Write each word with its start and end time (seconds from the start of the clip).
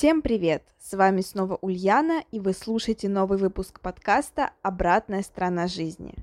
Всем 0.00 0.22
привет! 0.22 0.62
С 0.78 0.96
вами 0.96 1.20
снова 1.20 1.58
Ульяна, 1.60 2.24
и 2.30 2.40
вы 2.40 2.54
слушаете 2.54 3.06
новый 3.06 3.36
выпуск 3.36 3.80
подкаста 3.80 4.52
«Обратная 4.62 5.20
сторона 5.22 5.66
жизни». 5.66 6.14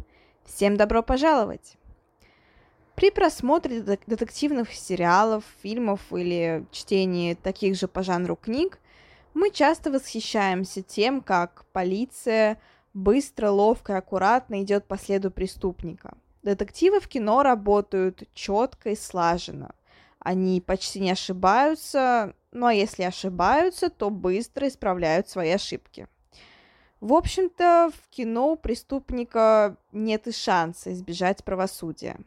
Всем 0.46 0.78
добро 0.78 1.04
пожаловать! 1.04 1.78
При 2.96 3.12
просмотре 3.12 3.82
детективных 3.82 4.74
сериалов, 4.74 5.44
фильмов 5.62 6.02
или 6.12 6.66
чтении 6.72 7.36
таких 7.36 7.76
же 7.76 7.88
по 7.88 8.02
жанру 8.02 8.36
книг 8.36 8.80
мы 9.36 9.52
часто 9.52 9.92
восхищаемся 9.92 10.82
тем, 10.82 11.22
как 11.22 11.66
полиция 11.72 12.60
быстро, 12.96 13.52
ловко 13.52 13.94
и 13.94 13.98
аккуратно 13.98 14.64
идет 14.64 14.86
по 14.86 14.98
следу 14.98 15.30
преступника. 15.30 16.18
Детективы 16.42 17.00
в 17.00 17.08
кино 17.08 17.44
работают 17.44 18.24
четко 18.34 18.90
и 18.90 18.96
слаженно. 18.96 19.76
Они 20.18 20.62
почти 20.62 21.00
не 21.00 21.12
ошибаются, 21.12 22.34
ну 22.58 22.66
а 22.66 22.74
если 22.74 23.04
ошибаются, 23.04 23.90
то 23.90 24.10
быстро 24.10 24.68
исправляют 24.68 25.30
свои 25.30 25.52
ошибки. 25.52 26.08
В 27.00 27.14
общем-то, 27.14 27.92
в 27.94 28.10
кино 28.10 28.54
у 28.54 28.56
преступника 28.56 29.78
нет 29.92 30.28
и 30.28 30.32
шанса 30.32 30.92
избежать 30.94 31.44
правосудия. 31.44 32.18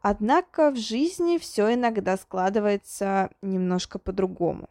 Однако 0.00 0.70
в 0.70 0.76
жизни 0.76 1.38
все 1.38 1.74
иногда 1.74 2.16
складывается 2.16 3.30
немножко 3.42 3.98
по-другому. 3.98 4.68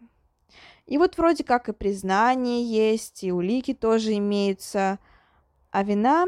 И 0.87 0.97
вот 0.97 1.17
вроде 1.17 1.43
как 1.43 1.69
и 1.69 1.73
признание 1.73 2.63
есть, 2.65 3.23
и 3.23 3.31
улики 3.31 3.73
тоже 3.73 4.17
имеются, 4.17 4.97
а 5.69 5.83
вина, 5.83 6.25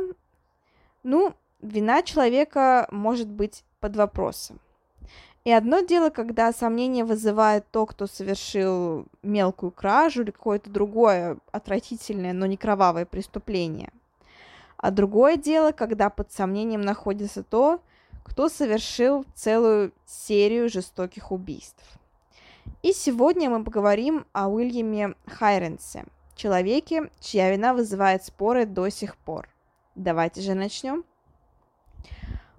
ну, 1.02 1.34
вина 1.60 2.04
человека 2.04 2.88
может 2.92 3.28
быть 3.28 3.66
под 3.80 3.96
вопросом. 3.96 4.62
И 5.44 5.52
одно 5.52 5.82
дело, 5.82 6.10
когда 6.10 6.54
сомнение 6.54 7.04
вызывает 7.04 7.70
то, 7.70 7.86
кто 7.86 8.08
совершил 8.08 9.06
мелкую 9.24 9.72
кражу 9.72 10.22
или 10.24 10.32
какое-то 10.32 10.70
другое 10.70 11.38
отвратительное, 11.52 12.32
но 12.32 12.46
не 12.46 12.56
кровавое 12.56 13.06
преступление. 13.06 13.92
А 14.78 14.92
другое 14.92 15.36
дело, 15.36 15.72
когда 15.72 16.10
под 16.10 16.32
сомнением 16.32 16.82
находится 16.82 17.44
то, 17.44 17.82
кто 18.24 18.48
совершил 18.48 19.26
целую 19.36 19.92
серию 20.06 20.70
жестоких 20.70 21.32
убийств. 21.32 21.84
И 22.82 22.94
сегодня 22.94 23.50
мы 23.50 23.66
поговорим 23.66 24.26
о 24.32 24.48
Уильяме 24.48 25.16
Хайренсе, 25.26 26.06
человеке, 26.36 27.10
чья 27.20 27.52
вина 27.52 27.74
вызывает 27.74 28.24
споры 28.24 28.66
до 28.66 28.90
сих 28.90 29.18
пор. 29.18 29.50
Давайте 29.96 30.42
же 30.42 30.54
начнем. 30.54 31.04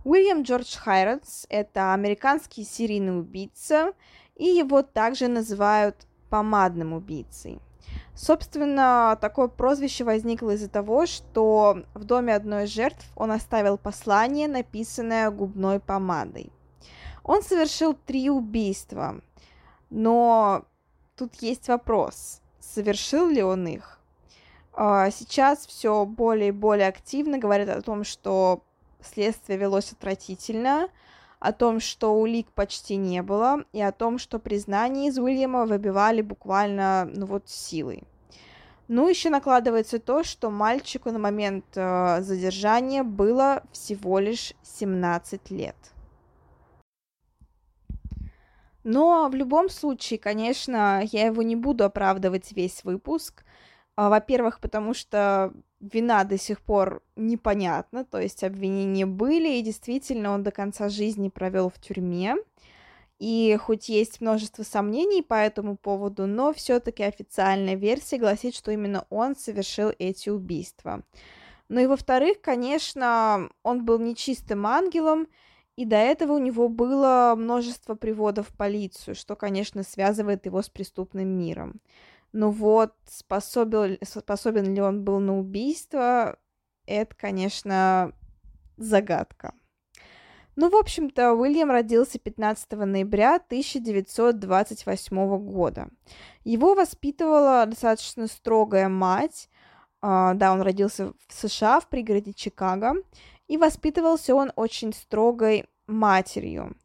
Уильям 0.05 0.43
Джордж 0.43 0.77
Хайренс– 0.77 1.47
это 1.49 1.95
американский 1.95 2.63
серийный 2.63 3.19
убийца, 3.19 3.95
и 4.37 4.45
его 4.45 4.83
также 4.83 5.29
называют 5.29 5.97
помадным 6.29 6.93
убийцей. 6.93 7.59
Собственно, 8.15 9.17
такое 9.21 9.49
прозвище 9.49 10.05
возникло 10.05 10.51
из-за 10.51 10.69
того, 10.69 11.07
что 11.07 11.85
в 11.95 12.05
доме 12.05 12.35
одной 12.35 12.65
из 12.65 12.71
жертв 12.71 13.07
он 13.17 13.33
оставил 13.33 13.79
послание, 13.79 14.47
написанное 14.47 15.31
губной 15.31 15.81
помадой. 15.81 16.53
Он 17.23 17.43
совершил 17.43 17.95
три 17.95 18.29
убийства, 18.29 19.21
но 19.89 20.65
тут 21.17 21.35
есть 21.37 21.69
вопрос, 21.69 22.43
совершил 22.61 23.29
ли 23.29 23.43
он 23.43 23.67
их? 23.67 23.99
А, 24.75 25.11
сейчас 25.11 25.67
все 25.67 26.05
более 26.05 26.49
и 26.49 26.53
более 26.53 26.89
активно 26.89 27.39
говорят 27.39 27.71
о 27.71 27.81
том, 27.81 28.05
что 28.05 28.63
следствие 29.07 29.59
велось 29.59 29.93
отвратительно, 29.93 30.89
о 31.41 31.53
том, 31.53 31.79
что 31.81 32.15
улик 32.15 32.51
почти 32.53 32.97
не 32.97 33.23
было, 33.23 33.65
и 33.73 33.81
о 33.81 33.93
том, 33.93 34.19
что 34.19 34.39
признание 34.39 35.09
из 35.09 35.19
Уильяма 35.19 35.67
выбивали 35.67 36.23
буквально, 36.23 37.11
ну 37.15 37.27
вот, 37.27 37.49
силой. 37.49 38.05
Ну, 38.89 39.09
еще 39.09 39.31
накладывается 39.31 39.99
то, 39.99 40.25
что 40.25 40.51
мальчику 40.51 41.11
на 41.11 41.19
момент 41.19 41.65
э, 41.75 42.21
задержания 42.21 43.03
было 43.03 43.63
всего 43.73 44.19
лишь 44.19 44.53
17 44.63 45.51
лет. 45.51 45.77
Но 48.85 49.29
в 49.31 49.35
любом 49.35 49.71
случае, 49.71 50.19
конечно, 50.19 51.03
я 51.11 51.27
его 51.27 51.43
не 51.43 51.57
буду 51.57 51.85
оправдывать 51.85 52.53
весь 52.53 52.85
выпуск. 52.85 53.43
А, 53.97 54.11
во-первых, 54.11 54.61
потому 54.61 54.93
что 54.93 55.55
вина 55.93 56.25
до 56.25 56.39
сих 56.39 56.61
пор 56.61 57.03
непонятна, 57.17 58.05
то 58.05 58.19
есть 58.21 58.45
обвинения 58.45 59.07
были, 59.07 59.55
и 59.55 59.63
действительно 59.63 60.33
он 60.33 60.43
до 60.43 60.51
конца 60.51 60.89
жизни 60.89 61.29
провел 61.29 61.69
в 61.69 61.81
тюрьме. 61.81 62.37
И 63.19 63.57
хоть 63.61 63.89
есть 63.89 64.21
множество 64.21 64.65
сомнений 64.65 65.23
по 65.23 65.35
этому 65.35 65.77
поводу, 65.77 66.27
но 66.27 66.53
все-таки 66.53 67.03
официальная 67.05 67.75
версия 67.75 68.19
гласит, 68.19 68.55
что 68.55 68.73
именно 68.73 69.07
он 69.09 69.37
совершил 69.37 69.93
эти 69.99 70.31
убийства. 70.31 71.03
Ну 71.69 71.81
и 71.81 71.87
во-вторых, 71.87 72.41
конечно, 72.41 73.51
он 73.63 73.85
был 73.85 73.99
нечистым 73.99 74.67
ангелом, 74.67 75.29
и 75.77 75.85
до 75.85 75.97
этого 75.97 76.35
у 76.35 76.39
него 76.39 76.69
было 76.69 77.35
множество 77.37 77.95
приводов 77.95 78.49
в 78.49 78.57
полицию, 78.57 79.15
что, 79.15 79.35
конечно, 79.37 79.83
связывает 79.83 80.47
его 80.47 80.63
с 80.63 80.69
преступным 80.69 81.29
миром. 81.29 81.81
Но 82.35 82.51
вот 82.51 82.93
способен, 83.07 83.97
способен 84.03 84.75
ли 84.75 84.81
он 84.81 85.05
был 85.05 85.21
на 85.21 85.39
убийство, 85.39 86.37
это, 86.85 87.15
конечно, 87.15 88.11
загадка. 88.77 89.55
Ну, 90.57 90.69
в 90.69 90.75
общем-то, 90.75 91.35
Уильям 91.35 91.71
родился 91.71 92.19
15 92.19 92.73
ноября 92.73 93.37
1928 93.37 95.39
года. 95.39 95.91
Его 96.43 96.75
воспитывала 96.75 97.67
достаточно 97.67 98.27
строгая 98.27 98.89
мать. 98.89 99.49
Uh, 100.03 100.35
да, 100.35 100.53
он 100.53 100.61
родился 100.61 101.13
в 101.29 101.33
США, 101.33 101.79
в 101.79 101.89
пригороде 101.89 102.33
Чикаго, 102.35 102.95
и 103.47 103.57
воспитывался 103.57 104.35
он 104.35 104.51
очень 104.57 104.93
строгой 104.93 105.67
матерью. 105.87 106.77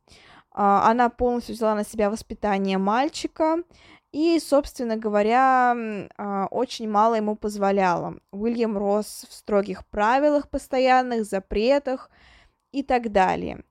Uh, 0.56 0.84
она 0.86 1.10
полностью 1.10 1.56
взяла 1.56 1.74
на 1.74 1.84
себя 1.84 2.12
воспитание 2.12 2.78
мальчика, 2.78 3.64
и, 4.12 4.40
собственно 4.40 4.98
говоря, 4.98 5.76
а, 6.18 6.48
очень 6.50 6.90
мало 6.90 7.16
ему 7.16 7.36
позволяло. 7.36 8.16
Уильям 8.32 8.78
рос 8.78 9.26
в 9.30 9.34
строгих 9.34 9.86
правилах 9.88 10.50
постоянных, 10.50 11.26
запретах 11.26 12.10
и 12.72 12.82
так 12.82 13.12
далее. 13.12 13.64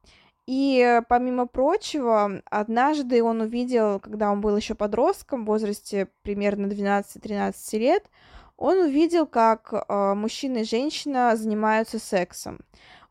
И, 0.46 1.02
помимо 1.08 1.46
прочего, 1.46 2.40
однажды 2.46 3.22
он 3.22 3.42
увидел, 3.42 4.00
когда 4.00 4.30
он 4.30 4.40
был 4.40 4.56
еще 4.56 4.74
подростком, 4.74 5.44
в 5.44 5.48
возрасте 5.48 6.08
примерно 6.22 6.66
12-13 6.66 7.78
лет, 7.78 8.08
он 8.56 8.78
увидел, 8.78 9.26
как 9.26 9.72
э, 9.72 10.14
мужчина 10.14 10.58
и 10.58 10.64
женщина 10.64 11.36
занимаются 11.36 11.98
сексом. 11.98 12.60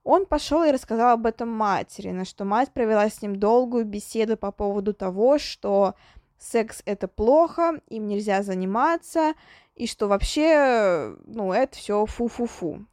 Он 0.04 0.26
пошел 0.26 0.64
и 0.64 0.72
рассказал 0.72 1.12
об 1.12 1.26
этом 1.26 1.50
матери, 1.50 2.12
на 2.12 2.26
что 2.26 2.44
мать 2.44 2.72
провела 2.72 3.10
с 3.10 3.22
ним 3.22 3.36
долгую 3.36 3.86
беседу 3.86 4.36
по 4.36 4.52
поводу 4.52 4.94
того, 4.94 5.38
что 5.38 5.96
секс 6.40 6.82
это 6.86 7.08
плохо, 7.08 7.82
им 7.90 8.08
нельзя 8.08 8.44
заниматься, 8.44 9.34
и 9.76 9.88
что 9.88 10.08
вообще, 10.08 11.16
ну, 11.26 11.54
это 11.54 11.78
все 11.78 12.06
фу-фу-фу. 12.06 12.86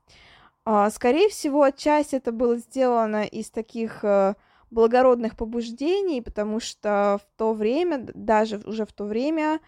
А, 0.64 0.90
скорее 0.90 1.28
всего, 1.28 1.70
часть 1.70 2.14
это 2.14 2.32
было 2.32 2.56
сделано 2.56 3.24
из 3.24 3.50
таких 3.50 4.04
э, 4.04 4.34
благородных 4.70 5.36
побуждений, 5.36 6.22
потому 6.22 6.60
что 6.60 7.20
в 7.22 7.38
то 7.38 7.52
время, 7.52 8.06
даже 8.14 8.58
уже 8.64 8.86
в 8.86 8.92
то 8.92 9.04
время, 9.04 9.60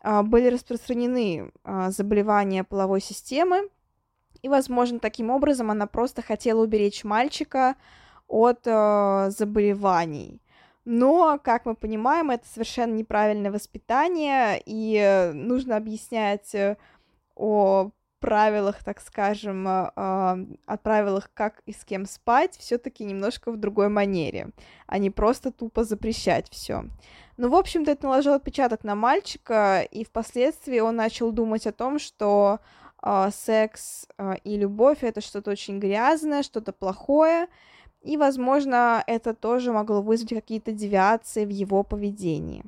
а, 0.00 0.22
были 0.22 0.48
распространены 0.48 1.50
а, 1.64 1.90
заболевания 1.90 2.64
половой 2.64 3.00
системы, 3.00 3.68
и, 4.42 4.48
возможно, 4.48 5.00
таким 5.00 5.30
образом 5.30 5.70
она 5.70 5.86
просто 5.86 6.22
хотела 6.22 6.62
уберечь 6.62 7.02
мальчика 7.02 7.74
от 8.28 8.60
э, 8.64 9.30
заболеваний. 9.30 10.40
Но, 10.86 11.40
как 11.42 11.66
мы 11.66 11.74
понимаем, 11.74 12.30
это 12.30 12.46
совершенно 12.46 12.94
неправильное 12.94 13.50
воспитание, 13.50 14.62
и 14.64 15.32
нужно 15.34 15.76
объяснять 15.76 16.54
э, 16.54 16.76
о 17.34 17.90
правилах, 18.20 18.84
так 18.84 19.00
скажем, 19.00 19.66
э, 19.66 19.90
о 19.96 20.76
правилах, 20.80 21.28
как 21.34 21.60
и 21.66 21.72
с 21.72 21.84
кем 21.84 22.06
спать, 22.06 22.56
все-таки 22.56 23.04
немножко 23.04 23.50
в 23.50 23.56
другой 23.56 23.88
манере, 23.88 24.50
а 24.86 24.98
не 24.98 25.10
просто 25.10 25.50
тупо 25.50 25.82
запрещать 25.82 26.48
все. 26.50 26.84
Ну, 27.36 27.48
в 27.48 27.56
общем-то, 27.56 27.90
это 27.90 28.04
наложило 28.04 28.36
отпечаток 28.36 28.84
на 28.84 28.94
мальчика, 28.94 29.82
и 29.90 30.04
впоследствии 30.04 30.78
он 30.78 30.94
начал 30.94 31.32
думать 31.32 31.66
о 31.66 31.72
том, 31.72 31.98
что 31.98 32.60
э, 33.02 33.30
секс 33.34 34.06
и 34.44 34.56
любовь 34.56 35.02
это 35.02 35.20
что-то 35.20 35.50
очень 35.50 35.80
грязное, 35.80 36.44
что-то 36.44 36.72
плохое, 36.72 37.48
и, 38.06 38.16
возможно, 38.16 39.02
это 39.06 39.34
тоже 39.34 39.72
могло 39.72 40.00
вызвать 40.00 40.30
какие-то 40.30 40.70
девиации 40.70 41.44
в 41.44 41.50
его 41.50 41.82
поведении. 41.82 42.62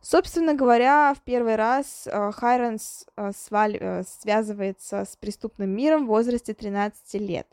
Собственно 0.00 0.54
говоря, 0.54 1.14
в 1.14 1.20
первый 1.22 1.54
раз 1.56 2.08
э, 2.10 2.32
Хайронс 2.32 3.06
э, 3.16 3.30
сваль... 3.36 3.76
э, 3.78 4.02
связывается 4.02 5.04
с 5.04 5.14
преступным 5.16 5.70
миром 5.70 6.04
в 6.04 6.08
возрасте 6.08 6.52
13 6.54 7.14
лет. 7.20 7.46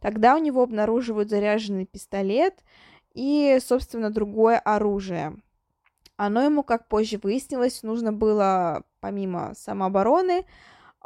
Тогда 0.00 0.34
у 0.34 0.38
него 0.38 0.62
обнаруживают 0.62 1.28
заряженный 1.28 1.86
пистолет 1.86 2.54
и, 3.14 3.58
собственно, 3.60 4.10
другое 4.10 4.58
оружие. 4.58 5.36
Оно 6.16 6.42
ему, 6.42 6.62
как 6.62 6.88
позже 6.88 7.20
выяснилось, 7.22 7.82
нужно 7.82 8.12
было, 8.12 8.82
помимо 9.00 9.52
самообороны, 9.54 10.44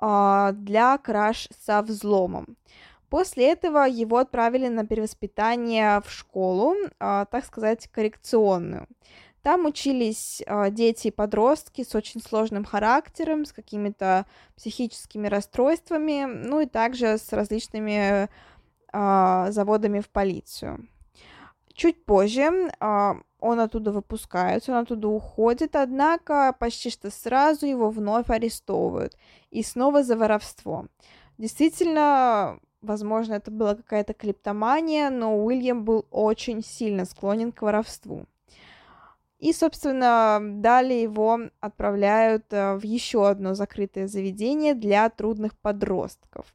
э, 0.01 0.51
для 0.55 0.97
краж 0.99 1.49
со 1.59 1.83
взломом. 1.83 2.57
После 3.09 3.53
этого 3.53 3.87
его 3.87 4.19
отправили 4.19 4.69
на 4.69 4.87
перевоспитание 4.87 6.01
в 6.01 6.11
школу, 6.11 6.75
э, 6.75 6.89
так 6.99 7.45
сказать, 7.45 7.89
коррекционную. 7.89 8.89
Там 9.43 9.65
учились 9.65 10.43
э, 10.45 10.71
дети 10.71 11.09
и 11.09 11.13
подростки 11.13 11.85
с 11.85 11.95
очень 11.95 12.21
сложным 12.21 12.65
характером, 12.65 13.45
с 13.45 13.53
какими-то 13.53 14.27
психическими 14.57 15.29
расстройствами, 15.29 16.25
ну 16.25 16.61
и 16.61 16.67
также 16.67 17.17
с 17.19 17.33
различными 17.33 18.29
э, 18.93 19.47
заводами 19.51 20.01
в 20.01 20.09
полицию. 20.09 20.89
Чуть 21.75 22.05
позже 22.07 22.71
он 23.39 23.61
оттуда 23.61 23.93
выпускается, 23.93 24.73
он 24.73 24.79
оттуда 24.79 25.09
уходит, 25.09 25.77
однако 25.77 26.57
почти 26.59 26.89
что 26.89 27.11
сразу 27.11 27.67
его 27.67 27.91
вновь 27.91 28.31
арестовывают. 28.31 29.15
И 29.51 29.63
снова 29.63 30.03
за 30.03 30.17
воровство. 30.17 30.87
Действительно, 31.39 32.59
возможно, 32.83 33.35
это 33.35 33.51
была 33.51 33.75
какая-то 33.75 34.15
клептомания, 34.15 35.11
но 35.11 35.45
Уильям 35.45 35.85
был 35.85 36.07
очень 36.11 36.63
сильно 36.63 37.05
склонен 37.05 37.53
к 37.53 37.63
воровству. 37.63 38.27
И, 39.39 39.53
собственно, 39.53 40.41
далее 40.41 41.03
его 41.03 41.39
отправляют 41.61 42.47
э, 42.51 42.77
в 42.77 42.85
еще 42.85 43.29
одно 43.29 43.55
закрытое 43.55 44.09
заведение 44.09 44.75
для 44.75 45.11
трудных 45.11 45.59
подростков. 45.59 46.55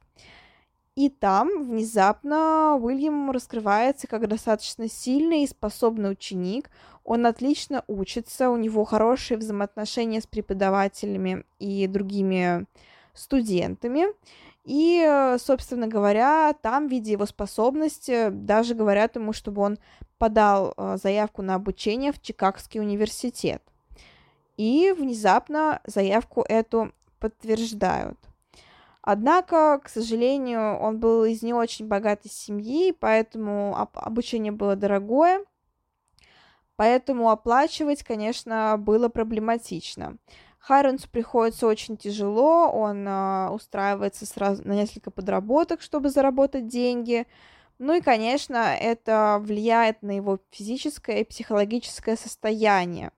И 0.94 1.08
там 1.08 1.62
внезапно 1.62 2.76
Уильям 2.76 3.30
раскрывается 3.30 4.06
как 4.08 4.28
достаточно 4.28 4.88
сильный 4.88 5.44
и 5.44 5.46
способный 5.46 6.10
ученик. 6.10 6.70
Он 7.04 7.24
отлично 7.24 7.82
учится, 7.86 8.50
у 8.50 8.56
него 8.56 8.84
хорошие 8.84 9.38
взаимоотношения 9.38 10.20
с 10.20 10.26
преподавателями 10.26 11.44
и 11.58 11.86
другими 11.86 12.66
студентами. 13.14 14.06
И, 14.64 15.04
э, 15.04 15.38
собственно 15.38 15.88
говоря, 15.88 16.52
там, 16.52 16.86
видя 16.86 17.10
его 17.12 17.26
способности, 17.26 18.28
даже 18.30 18.74
говорят 18.74 19.16
ему, 19.16 19.32
чтобы 19.32 19.62
он 19.62 19.78
подал 20.18 20.72
э, 20.76 20.96
заявку 21.02 21.42
на 21.42 21.56
обучение 21.56 22.12
в 22.12 22.22
Чикагский 22.22 22.80
университет. 22.80 23.62
И 24.56 24.94
внезапно 24.96 25.80
заявку 25.84 26.44
эту 26.48 26.92
подтверждают. 27.18 28.18
Однако, 29.02 29.80
к 29.82 29.88
сожалению, 29.88 30.78
он 30.78 31.00
был 31.00 31.24
из 31.24 31.42
не 31.42 31.52
очень 31.52 31.88
богатой 31.88 32.30
семьи, 32.30 32.92
поэтому 32.92 33.76
обучение 33.94 34.52
было 34.52 34.76
дорогое, 34.76 35.44
поэтому 36.76 37.30
оплачивать, 37.30 38.04
конечно, 38.04 38.76
было 38.78 39.08
проблематично. 39.08 40.18
Хайронсу 40.62 41.08
приходится 41.10 41.66
очень 41.66 41.96
тяжело, 41.96 42.70
он 42.70 43.04
э, 43.06 43.48
устраивается 43.50 44.26
сразу 44.26 44.62
на 44.66 44.74
несколько 44.74 45.10
подработок, 45.10 45.82
чтобы 45.82 46.08
заработать 46.08 46.68
деньги. 46.68 47.26
Ну 47.80 47.94
и, 47.94 48.00
конечно, 48.00 48.58
это 48.72 49.38
влияет 49.40 50.02
на 50.02 50.12
его 50.12 50.38
физическое 50.52 51.22
и 51.22 51.24
психологическое 51.24 52.16
состояние. 52.16 53.10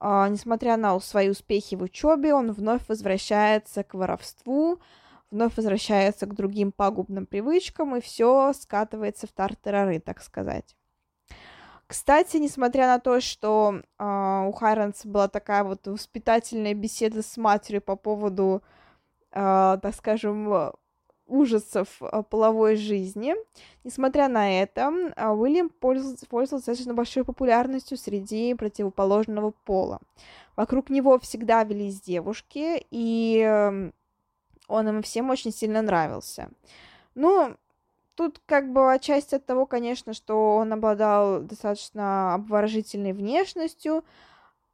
Э, 0.00 0.26
несмотря 0.28 0.76
на 0.76 0.98
свои 0.98 1.28
успехи 1.28 1.76
в 1.76 1.82
учебе, 1.82 2.34
он 2.34 2.50
вновь 2.50 2.88
возвращается 2.88 3.84
к 3.84 3.94
воровству, 3.94 4.80
вновь 5.30 5.56
возвращается 5.56 6.26
к 6.26 6.34
другим 6.34 6.72
пагубным 6.72 7.26
привычкам, 7.26 7.94
и 7.94 8.00
все 8.00 8.52
скатывается 8.52 9.28
в 9.28 9.32
тартарары, 9.32 10.00
так 10.00 10.20
сказать. 10.20 10.74
Кстати, 11.86 12.38
несмотря 12.38 12.86
на 12.86 12.98
то, 12.98 13.20
что 13.20 13.82
э, 13.98 14.44
у 14.48 14.52
Хайранса 14.52 15.08
была 15.08 15.28
такая 15.28 15.64
вот 15.64 15.86
воспитательная 15.86 16.74
беседа 16.74 17.22
с 17.22 17.36
матерью 17.36 17.82
по 17.82 17.96
поводу, 17.96 18.62
э, 19.32 19.78
так 19.80 19.94
скажем, 19.94 20.72
ужасов 21.26 21.88
э, 22.00 22.22
половой 22.28 22.76
жизни, 22.76 23.34
несмотря 23.82 24.28
на 24.28 24.62
это, 24.62 24.92
э, 25.16 25.28
Уильям 25.28 25.68
пользовался, 25.68 26.26
пользовался 26.26 26.66
достаточно 26.66 26.94
большой 26.94 27.24
популярностью 27.24 27.96
среди 27.96 28.54
противоположного 28.54 29.52
пола. 29.64 30.00
Вокруг 30.56 30.90
него 30.90 31.18
всегда 31.18 31.64
велись 31.64 32.00
девушки, 32.00 32.84
и 32.90 33.42
э, 33.44 33.90
он 34.68 34.88
им 34.88 35.02
всем 35.02 35.30
очень 35.30 35.52
сильно 35.52 35.82
нравился. 35.82 36.50
Ну, 37.14 37.56
Тут 38.14 38.40
как 38.46 38.72
бы 38.72 38.92
отчасти 38.92 39.34
от 39.34 39.46
того, 39.46 39.66
конечно, 39.66 40.14
что 40.14 40.56
он 40.56 40.72
обладал 40.72 41.40
достаточно 41.40 42.34
обворожительной 42.34 43.12
внешностью. 43.12 44.04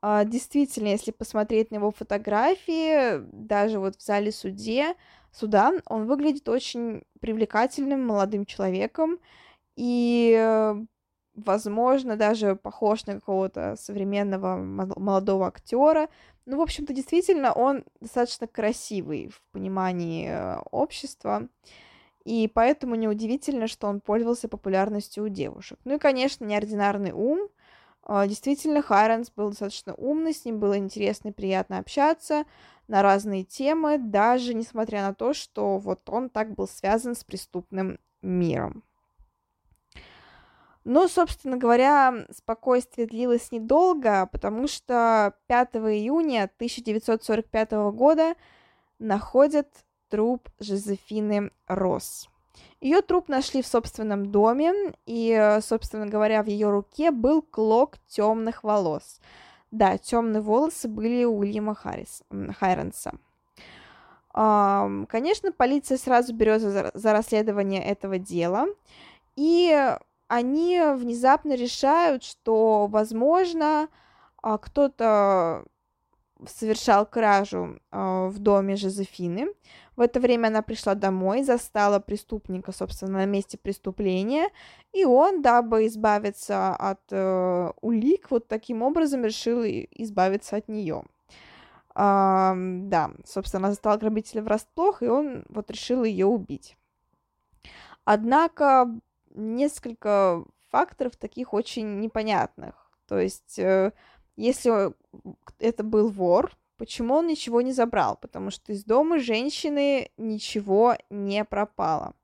А, 0.02 0.24
действительно, 0.24 0.88
если 0.88 1.10
посмотреть 1.10 1.70
на 1.70 1.76
его 1.76 1.90
фотографии, 1.90 3.18
даже 3.32 3.78
вот 3.78 3.96
в 3.96 4.02
зале 4.02 4.32
суде, 4.32 4.94
суда, 5.32 5.72
он 5.86 6.06
выглядит 6.06 6.48
очень 6.48 7.02
привлекательным 7.20 8.06
молодым 8.06 8.44
человеком 8.44 9.18
и, 9.76 10.74
возможно, 11.34 12.16
даже 12.16 12.56
похож 12.56 13.06
на 13.06 13.14
какого-то 13.14 13.76
современного 13.76 14.56
молодого 14.56 15.46
актера. 15.46 16.08
Ну, 16.46 16.58
в 16.58 16.62
общем-то, 16.62 16.92
действительно, 16.92 17.52
он 17.52 17.84
достаточно 18.00 18.46
красивый 18.46 19.28
в 19.28 19.42
понимании 19.52 20.28
э, 20.28 20.58
общества 20.70 21.48
и 22.24 22.48
поэтому 22.48 22.94
неудивительно, 22.94 23.66
что 23.66 23.86
он 23.86 24.00
пользовался 24.00 24.48
популярностью 24.48 25.24
у 25.24 25.28
девушек. 25.28 25.78
Ну 25.84 25.96
и, 25.96 25.98
конечно, 25.98 26.44
неординарный 26.44 27.12
ум. 27.12 27.48
А, 28.02 28.26
действительно, 28.26 28.82
Хайронс 28.82 29.30
был 29.30 29.50
достаточно 29.50 29.94
умный, 29.94 30.34
с 30.34 30.44
ним 30.44 30.58
было 30.58 30.76
интересно 30.76 31.28
и 31.28 31.32
приятно 31.32 31.78
общаться 31.78 32.44
на 32.88 33.02
разные 33.02 33.44
темы, 33.44 33.98
даже 33.98 34.54
несмотря 34.54 35.02
на 35.02 35.14
то, 35.14 35.32
что 35.32 35.78
вот 35.78 36.08
он 36.08 36.28
так 36.28 36.54
был 36.54 36.66
связан 36.66 37.14
с 37.14 37.24
преступным 37.24 37.98
миром. 38.20 38.82
Но, 40.84 41.08
собственно 41.08 41.56
говоря, 41.56 42.26
спокойствие 42.34 43.06
длилось 43.06 43.52
недолго, 43.52 44.26
потому 44.32 44.66
что 44.66 45.34
5 45.46 45.76
июня 45.76 46.50
1945 46.56 47.72
года 47.92 48.34
находят 48.98 49.68
труп 50.10 50.48
Жозефины 50.58 51.50
Росс. 51.66 52.28
Ее 52.80 53.00
труп 53.00 53.28
нашли 53.28 53.62
в 53.62 53.66
собственном 53.66 54.30
доме, 54.30 54.72
и, 55.06 55.58
собственно 55.62 56.06
говоря, 56.06 56.42
в 56.42 56.46
ее 56.46 56.70
руке 56.70 57.10
был 57.10 57.42
клок 57.42 57.96
темных 58.08 58.64
волос. 58.64 59.20
Да, 59.70 59.98
темные 59.98 60.42
волосы 60.42 60.88
были 60.88 61.24
у 61.24 61.38
Уильяма 61.38 61.74
Харрис, 61.74 62.22
Хайронса. 62.58 63.12
Конечно, 64.32 65.52
полиция 65.52 65.98
сразу 65.98 66.34
берется 66.34 66.90
за 66.92 67.12
расследование 67.12 67.82
этого 67.84 68.18
дела, 68.18 68.66
и 69.36 69.96
они 70.28 70.80
внезапно 70.94 71.54
решают, 71.54 72.22
что, 72.22 72.86
возможно, 72.86 73.88
а, 74.42 74.58
кто-то 74.58 75.64
совершал 76.46 77.04
кражу 77.04 77.78
э, 77.90 78.26
в 78.28 78.38
доме 78.38 78.76
Жозефины. 78.76 79.48
В 80.00 80.02
это 80.02 80.18
время 80.18 80.46
она 80.46 80.62
пришла 80.62 80.94
домой, 80.94 81.42
застала 81.42 81.98
преступника, 82.00 82.72
собственно, 82.72 83.18
на 83.18 83.26
месте 83.26 83.58
преступления, 83.58 84.48
и 84.94 85.04
он, 85.04 85.42
дабы 85.42 85.86
избавиться 85.88 86.74
от 86.74 87.02
э, 87.10 87.70
улик, 87.82 88.30
вот 88.30 88.48
таким 88.48 88.80
образом 88.80 89.26
решил 89.26 89.62
избавиться 89.62 90.56
от 90.56 90.68
нее. 90.68 91.04
А, 91.94 92.54
да, 92.56 93.10
собственно, 93.26 93.66
она 93.66 93.72
застала 93.72 93.98
грабителя 93.98 94.42
врасплох, 94.42 95.02
и 95.02 95.06
он 95.06 95.44
вот 95.50 95.70
решил 95.70 96.02
ее 96.04 96.24
убить. 96.24 96.78
Однако 98.06 98.88
несколько 99.34 100.44
факторов 100.70 101.16
таких 101.18 101.52
очень 101.52 102.00
непонятных. 102.00 102.90
То 103.06 103.18
есть 103.18 103.58
э, 103.58 103.92
если 104.36 104.94
это 105.58 105.84
был 105.84 106.08
вор, 106.08 106.56
почему 106.80 107.16
он 107.16 107.26
ничего 107.26 107.60
не 107.60 107.72
забрал? 107.72 108.16
Потому 108.16 108.50
что 108.50 108.72
из 108.72 108.84
дома 108.84 109.18
женщины 109.18 110.10
ничего 110.16 110.96
не 111.10 111.44
пропало. 111.44 112.14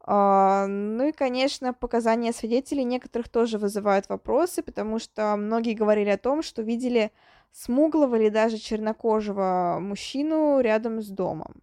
А, 0.00 0.66
ну 0.66 1.08
и, 1.08 1.12
конечно, 1.12 1.74
показания 1.74 2.32
свидетелей 2.32 2.84
некоторых 2.84 3.28
тоже 3.28 3.58
вызывают 3.58 4.08
вопросы, 4.08 4.62
потому 4.62 4.98
что 4.98 5.36
многие 5.36 5.74
говорили 5.74 6.08
о 6.08 6.16
том, 6.16 6.42
что 6.42 6.62
видели 6.62 7.12
смуглого 7.52 8.16
или 8.16 8.30
даже 8.30 8.56
чернокожего 8.56 9.76
мужчину 9.82 10.60
рядом 10.60 11.02
с 11.02 11.08
домом. 11.08 11.60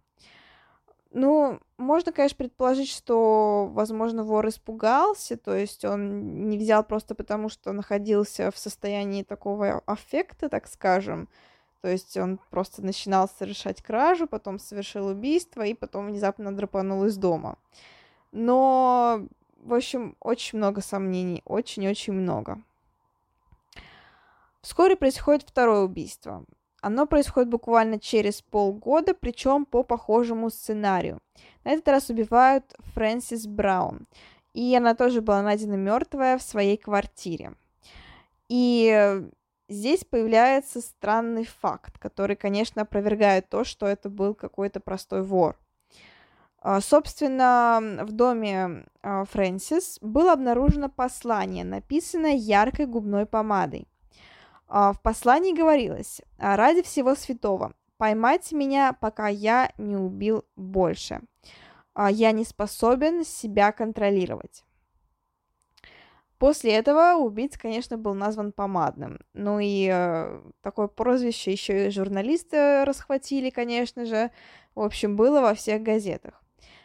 Ну, 1.10 1.58
можно, 1.76 2.12
конечно, 2.12 2.36
предположить, 2.36 2.90
что, 2.90 3.68
возможно, 3.72 4.22
вор 4.22 4.46
испугался, 4.46 5.36
то 5.36 5.56
есть 5.56 5.84
он 5.84 6.48
не 6.48 6.56
взял 6.56 6.84
просто 6.84 7.16
потому, 7.16 7.48
что 7.48 7.72
находился 7.72 8.52
в 8.52 8.58
состоянии 8.58 9.24
такого 9.24 9.82
аффекта, 9.86 10.48
так 10.48 10.68
скажем. 10.68 11.28
То 11.82 11.88
есть 11.88 12.16
он 12.16 12.40
просто 12.50 12.82
начинал 12.82 13.28
совершать 13.28 13.82
кражу, 13.82 14.26
потом 14.26 14.58
совершил 14.58 15.08
убийство 15.08 15.62
и 15.62 15.74
потом 15.74 16.06
внезапно 16.06 16.54
драпанул 16.54 17.04
из 17.04 17.16
дома. 17.16 17.58
Но, 18.32 19.26
в 19.58 19.74
общем, 19.74 20.16
очень 20.20 20.58
много 20.58 20.80
сомнений, 20.80 21.42
очень-очень 21.44 22.12
много. 22.12 22.62
Вскоре 24.62 24.96
происходит 24.96 25.42
второе 25.48 25.82
убийство. 25.82 26.44
Оно 26.80 27.06
происходит 27.06 27.48
буквально 27.48 27.98
через 27.98 28.42
полгода, 28.42 29.14
причем 29.14 29.64
по 29.64 29.82
похожему 29.82 30.50
сценарию. 30.50 31.20
На 31.64 31.72
этот 31.72 31.88
раз 31.88 32.10
убивают 32.10 32.74
Фрэнсис 32.94 33.46
Браун. 33.46 34.06
И 34.54 34.74
она 34.74 34.94
тоже 34.94 35.20
была 35.20 35.42
найдена 35.42 35.74
мертвая 35.74 36.38
в 36.38 36.42
своей 36.42 36.76
квартире. 36.76 37.54
И 38.48 39.22
здесь 39.68 40.04
появляется 40.04 40.80
странный 40.80 41.44
факт, 41.44 41.98
который, 41.98 42.36
конечно, 42.36 42.82
опровергает 42.82 43.48
то, 43.48 43.64
что 43.64 43.86
это 43.86 44.08
был 44.08 44.34
какой-то 44.34 44.80
простой 44.80 45.22
вор. 45.22 45.56
А, 46.68 46.80
собственно, 46.80 48.02
в 48.02 48.10
доме 48.10 48.86
а, 49.00 49.24
Фрэнсис 49.24 49.98
было 50.00 50.32
обнаружено 50.32 50.88
послание, 50.88 51.64
написанное 51.64 52.34
яркой 52.34 52.86
губной 52.86 53.24
помадой. 53.24 53.86
А, 54.66 54.92
в 54.92 55.00
послании 55.00 55.56
говорилось 55.56 56.22
«Ради 56.38 56.82
всего 56.82 57.14
святого, 57.14 57.74
поймайте 57.98 58.56
меня, 58.56 58.92
пока 58.92 59.28
я 59.28 59.70
не 59.78 59.96
убил 59.96 60.44
больше. 60.56 61.20
Я 61.96 62.32
не 62.32 62.44
способен 62.44 63.24
себя 63.24 63.70
контролировать». 63.70 64.65
После 66.38 66.74
этого 66.74 67.14
убийца, 67.14 67.58
конечно, 67.58 67.96
был 67.96 68.12
назван 68.14 68.52
помадным. 68.52 69.20
Ну 69.32 69.58
и 69.58 69.88
э, 69.90 70.40
такое 70.60 70.86
прозвище 70.86 71.52
еще 71.52 71.86
и 71.86 71.90
журналисты 71.90 72.84
расхватили, 72.84 73.48
конечно 73.48 74.04
же. 74.04 74.30
В 74.74 74.82
общем, 74.82 75.16
было 75.16 75.40
во 75.40 75.54
всех 75.54 75.82
газетах. 75.82 76.42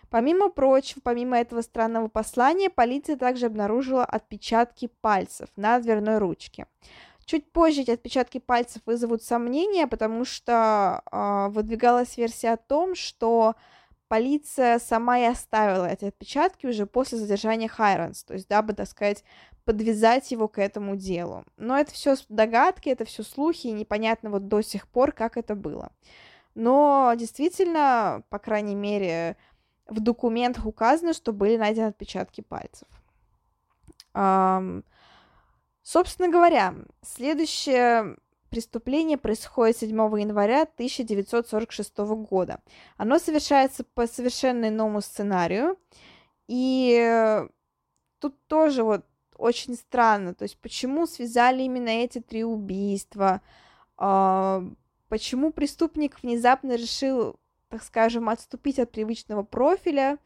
Помимо 0.09 0.49
прочего, 0.49 1.01
помимо 1.03 1.37
этого 1.37 1.61
странного 1.61 2.07
послания, 2.07 2.69
полиция 2.69 3.17
также 3.17 3.47
обнаружила 3.47 4.05
отпечатки 4.05 4.89
пальцев 5.01 5.49
на 5.55 5.79
дверной 5.79 6.17
ручке. 6.17 6.67
Чуть 7.25 7.51
позже 7.51 7.81
эти 7.81 7.91
отпечатки 7.91 8.37
пальцев 8.37 8.81
вызовут 8.85 9.23
сомнения, 9.23 9.87
потому 9.87 10.25
что 10.25 11.01
э, 11.11 11.47
выдвигалась 11.49 12.17
версия 12.17 12.51
о 12.51 12.57
том, 12.57 12.95
что 12.95 13.55
полиция 14.11 14.77
сама 14.79 15.19
и 15.19 15.23
оставила 15.23 15.85
эти 15.85 16.03
отпечатки 16.03 16.65
уже 16.65 16.85
после 16.85 17.17
задержания 17.17 17.69
Хайронс, 17.69 18.25
то 18.25 18.33
есть 18.33 18.49
дабы, 18.49 18.73
так 18.73 18.89
сказать, 18.89 19.23
подвязать 19.63 20.31
его 20.31 20.49
к 20.49 20.59
этому 20.59 20.97
делу. 20.97 21.45
Но 21.55 21.79
это 21.79 21.93
все 21.93 22.17
догадки, 22.27 22.89
это 22.89 23.05
все 23.05 23.23
слухи, 23.23 23.67
и 23.67 23.71
непонятно 23.71 24.29
вот 24.29 24.49
до 24.49 24.61
сих 24.61 24.89
пор, 24.89 25.13
как 25.13 25.37
это 25.37 25.55
было. 25.55 25.93
Но 26.55 27.13
действительно, 27.15 28.23
по 28.29 28.37
крайней 28.37 28.75
мере, 28.75 29.37
в 29.85 30.01
документах 30.01 30.65
указано, 30.65 31.13
что 31.13 31.31
были 31.31 31.55
найдены 31.55 31.85
отпечатки 31.85 32.41
пальцев. 32.41 32.89
Собственно 35.83 36.29
говоря, 36.29 36.75
следующее 37.01 38.17
преступление 38.51 39.17
происходит 39.17 39.77
7 39.77 39.89
января 40.19 40.63
1946 40.63 41.97
года. 41.97 42.59
Оно 42.97 43.17
совершается 43.17 43.83
по 43.83 44.05
совершенно 44.05 44.67
иному 44.67 45.01
сценарию, 45.01 45.77
и 46.47 47.41
тут 48.19 48.35
тоже 48.47 48.83
вот 48.83 49.05
очень 49.37 49.75
странно, 49.75 50.35
то 50.35 50.43
есть 50.43 50.57
почему 50.59 51.07
связали 51.07 51.63
именно 51.63 51.89
эти 51.89 52.19
три 52.19 52.43
убийства, 52.43 53.41
а, 53.97 54.63
почему 55.09 55.51
преступник 55.51 56.21
внезапно 56.21 56.75
решил, 56.75 57.39
так 57.69 57.81
скажем, 57.83 58.29
отступить 58.29 58.79
от 58.79 58.91
привычного 58.91 59.43
профиля, 59.43 60.19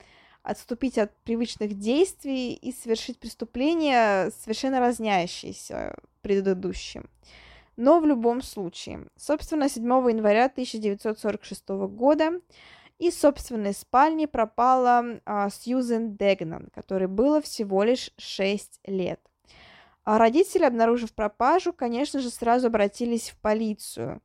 отступить 0.43 0.97
от 0.97 1.15
привычных 1.23 1.77
действий 1.77 2.53
и 2.53 2.73
совершить 2.73 3.19
преступление, 3.19 4.31
совершенно 4.31 4.79
разнящееся 4.79 5.95
предыдущим. 6.21 7.09
Но 7.77 7.99
в 7.99 8.05
любом 8.05 8.41
случае, 8.41 9.07
собственно, 9.17 9.67
7 9.67 9.83
января 9.83 10.45
1946 10.45 11.69
года 11.89 12.39
из 12.97 13.19
собственной 13.19 13.73
спальни 13.73 14.25
пропала 14.25 15.19
а, 15.25 15.49
Сьюзен 15.49 16.15
Дегнан, 16.15 16.69
которой 16.73 17.07
было 17.07 17.41
всего 17.41 17.83
лишь 17.83 18.11
6 18.17 18.79
лет. 18.85 19.19
А 20.05 20.17
родители, 20.17 20.63
обнаружив 20.63 21.13
пропажу, 21.13 21.73
конечно 21.73 22.19
же, 22.19 22.29
сразу 22.29 22.67
обратились 22.67 23.31
в 23.31 23.37
полицию. 23.37 24.21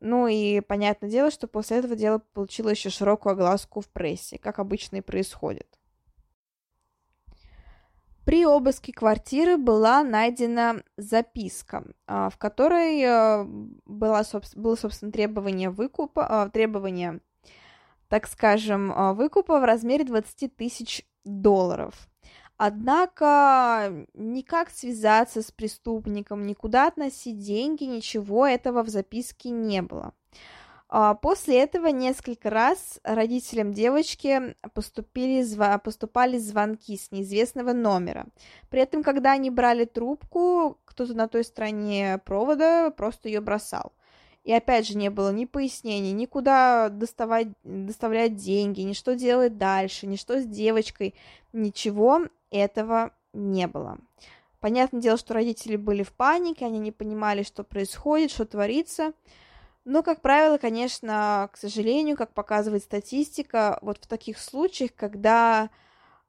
Ну 0.00 0.26
и 0.26 0.60
понятное 0.60 1.08
дело, 1.08 1.30
что 1.30 1.46
после 1.46 1.78
этого 1.78 1.96
дело 1.96 2.20
получило 2.34 2.68
еще 2.68 2.90
широкую 2.90 3.32
огласку 3.32 3.80
в 3.80 3.88
прессе, 3.88 4.38
как 4.38 4.58
обычно 4.58 4.96
и 4.96 5.00
происходит. 5.00 5.66
При 8.24 8.46
обыске 8.46 8.92
квартиры 8.92 9.58
была 9.58 10.02
найдена 10.02 10.82
записка, 10.96 11.84
а, 12.06 12.30
в 12.30 12.38
которой 12.38 13.00
э, 13.02 13.44
было, 13.84 14.24
было 14.56 14.76
собственно, 14.76 15.12
требование 15.12 15.68
выкупа, 15.68 16.26
а, 16.26 16.48
требование, 16.48 17.20
так 18.08 18.26
скажем, 18.26 18.92
а, 18.94 19.12
выкупа 19.12 19.60
в 19.60 19.64
размере 19.64 20.04
20 20.04 20.56
тысяч 20.56 21.06
долларов. 21.24 22.08
Однако 22.56 24.06
никак 24.14 24.70
связаться 24.70 25.42
с 25.42 25.50
преступником, 25.50 26.46
никуда 26.46 26.86
относить 26.86 27.38
деньги, 27.38 27.84
ничего 27.84 28.46
этого 28.46 28.82
в 28.82 28.88
записке 28.88 29.50
не 29.50 29.82
было. 29.82 30.14
А, 30.96 31.14
после 31.14 31.58
этого 31.58 31.88
несколько 31.88 32.50
раз 32.50 33.00
родителям 33.02 33.72
девочки 33.72 34.54
поступили, 34.74 35.44
поступали 35.78 36.38
звонки 36.38 36.96
с 36.96 37.10
неизвестного 37.10 37.72
номера. 37.72 38.26
При 38.70 38.80
этом, 38.80 39.02
когда 39.02 39.32
они 39.32 39.50
брали 39.50 39.86
трубку, 39.86 40.78
кто-то 40.84 41.14
на 41.14 41.26
той 41.26 41.42
стороне 41.42 42.20
провода 42.24 42.92
просто 42.92 43.28
ее 43.28 43.40
бросал. 43.40 43.92
И 44.44 44.52
опять 44.52 44.86
же 44.86 44.96
не 44.96 45.10
было 45.10 45.32
ни 45.32 45.46
пояснений, 45.46 46.12
ни 46.12 46.26
куда 46.26 46.90
доставать, 46.90 47.48
доставлять 47.64 48.36
деньги, 48.36 48.82
ни 48.82 48.92
что 48.92 49.16
делать 49.16 49.58
дальше, 49.58 50.06
ни 50.06 50.14
что 50.14 50.40
с 50.40 50.46
девочкой. 50.46 51.16
Ничего 51.52 52.20
этого 52.52 53.10
не 53.32 53.66
было. 53.66 53.98
Понятное 54.60 55.00
дело, 55.00 55.18
что 55.18 55.34
родители 55.34 55.74
были 55.74 56.04
в 56.04 56.12
панике, 56.12 56.66
они 56.66 56.78
не 56.78 56.92
понимали, 56.92 57.42
что 57.42 57.64
происходит, 57.64 58.30
что 58.30 58.44
творится. 58.44 59.12
Но, 59.84 60.02
как 60.02 60.22
правило, 60.22 60.56
конечно, 60.56 61.50
к 61.52 61.58
сожалению, 61.58 62.16
как 62.16 62.32
показывает 62.32 62.82
статистика, 62.82 63.78
вот 63.82 63.98
в 63.98 64.06
таких 64.06 64.38
случаях, 64.38 64.94
когда 64.94 65.68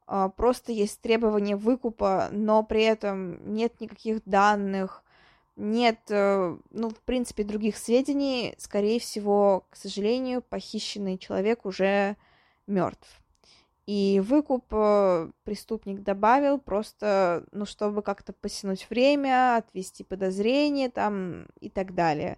э, 0.07 0.29
просто 0.35 0.73
есть 0.73 0.99
требование 0.99 1.55
выкупа, 1.55 2.27
но 2.31 2.63
при 2.63 2.83
этом 2.83 3.53
нет 3.53 3.79
никаких 3.79 4.21
данных, 4.25 5.03
нет, 5.55 5.99
э, 6.09 6.57
ну, 6.71 6.89
в 6.89 6.99
принципе, 6.99 7.45
других 7.45 7.77
сведений, 7.77 8.55
скорее 8.57 8.99
всего, 8.99 9.65
к 9.69 9.77
сожалению, 9.77 10.41
похищенный 10.41 11.17
человек 11.17 11.65
уже 11.65 12.17
мертв. 12.67 13.21
И 13.85 14.21
выкуп 14.25 14.65
э, 14.71 15.29
преступник 15.43 16.01
добавил 16.01 16.59
просто, 16.59 17.45
ну, 17.51 17.65
чтобы 17.65 18.01
как-то 18.01 18.33
потянуть 18.33 18.89
время, 18.89 19.57
отвести 19.57 20.03
подозрения 20.03 20.89
там 20.89 21.45
и 21.61 21.69
так 21.69 21.93
далее. 21.93 22.37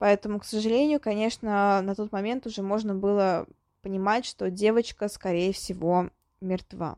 Поэтому, 0.00 0.40
к 0.40 0.46
сожалению, 0.46 0.98
конечно, 0.98 1.82
на 1.82 1.94
тот 1.94 2.10
момент 2.10 2.46
уже 2.46 2.62
можно 2.62 2.94
было 2.94 3.46
понимать, 3.82 4.24
что 4.24 4.48
девочка, 4.48 5.08
скорее 5.08 5.52
всего, 5.52 6.08
мертва. 6.40 6.96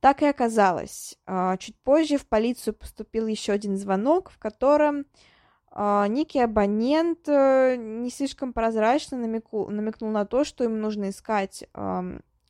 Так 0.00 0.22
и 0.22 0.26
оказалось. 0.26 1.18
А, 1.26 1.58
чуть 1.58 1.76
позже 1.76 2.16
в 2.16 2.26
полицию 2.26 2.72
поступил 2.72 3.26
еще 3.26 3.52
один 3.52 3.76
звонок, 3.76 4.30
в 4.30 4.38
котором 4.38 5.04
а, 5.70 6.08
некий 6.08 6.40
абонент 6.40 7.28
э, 7.28 7.76
не 7.76 8.08
слишком 8.08 8.54
прозрачно 8.54 9.18
намекнул, 9.18 9.68
намекнул 9.68 10.10
на 10.10 10.24
то, 10.24 10.44
что 10.44 10.64
им 10.64 10.80
нужно 10.80 11.10
искать 11.10 11.68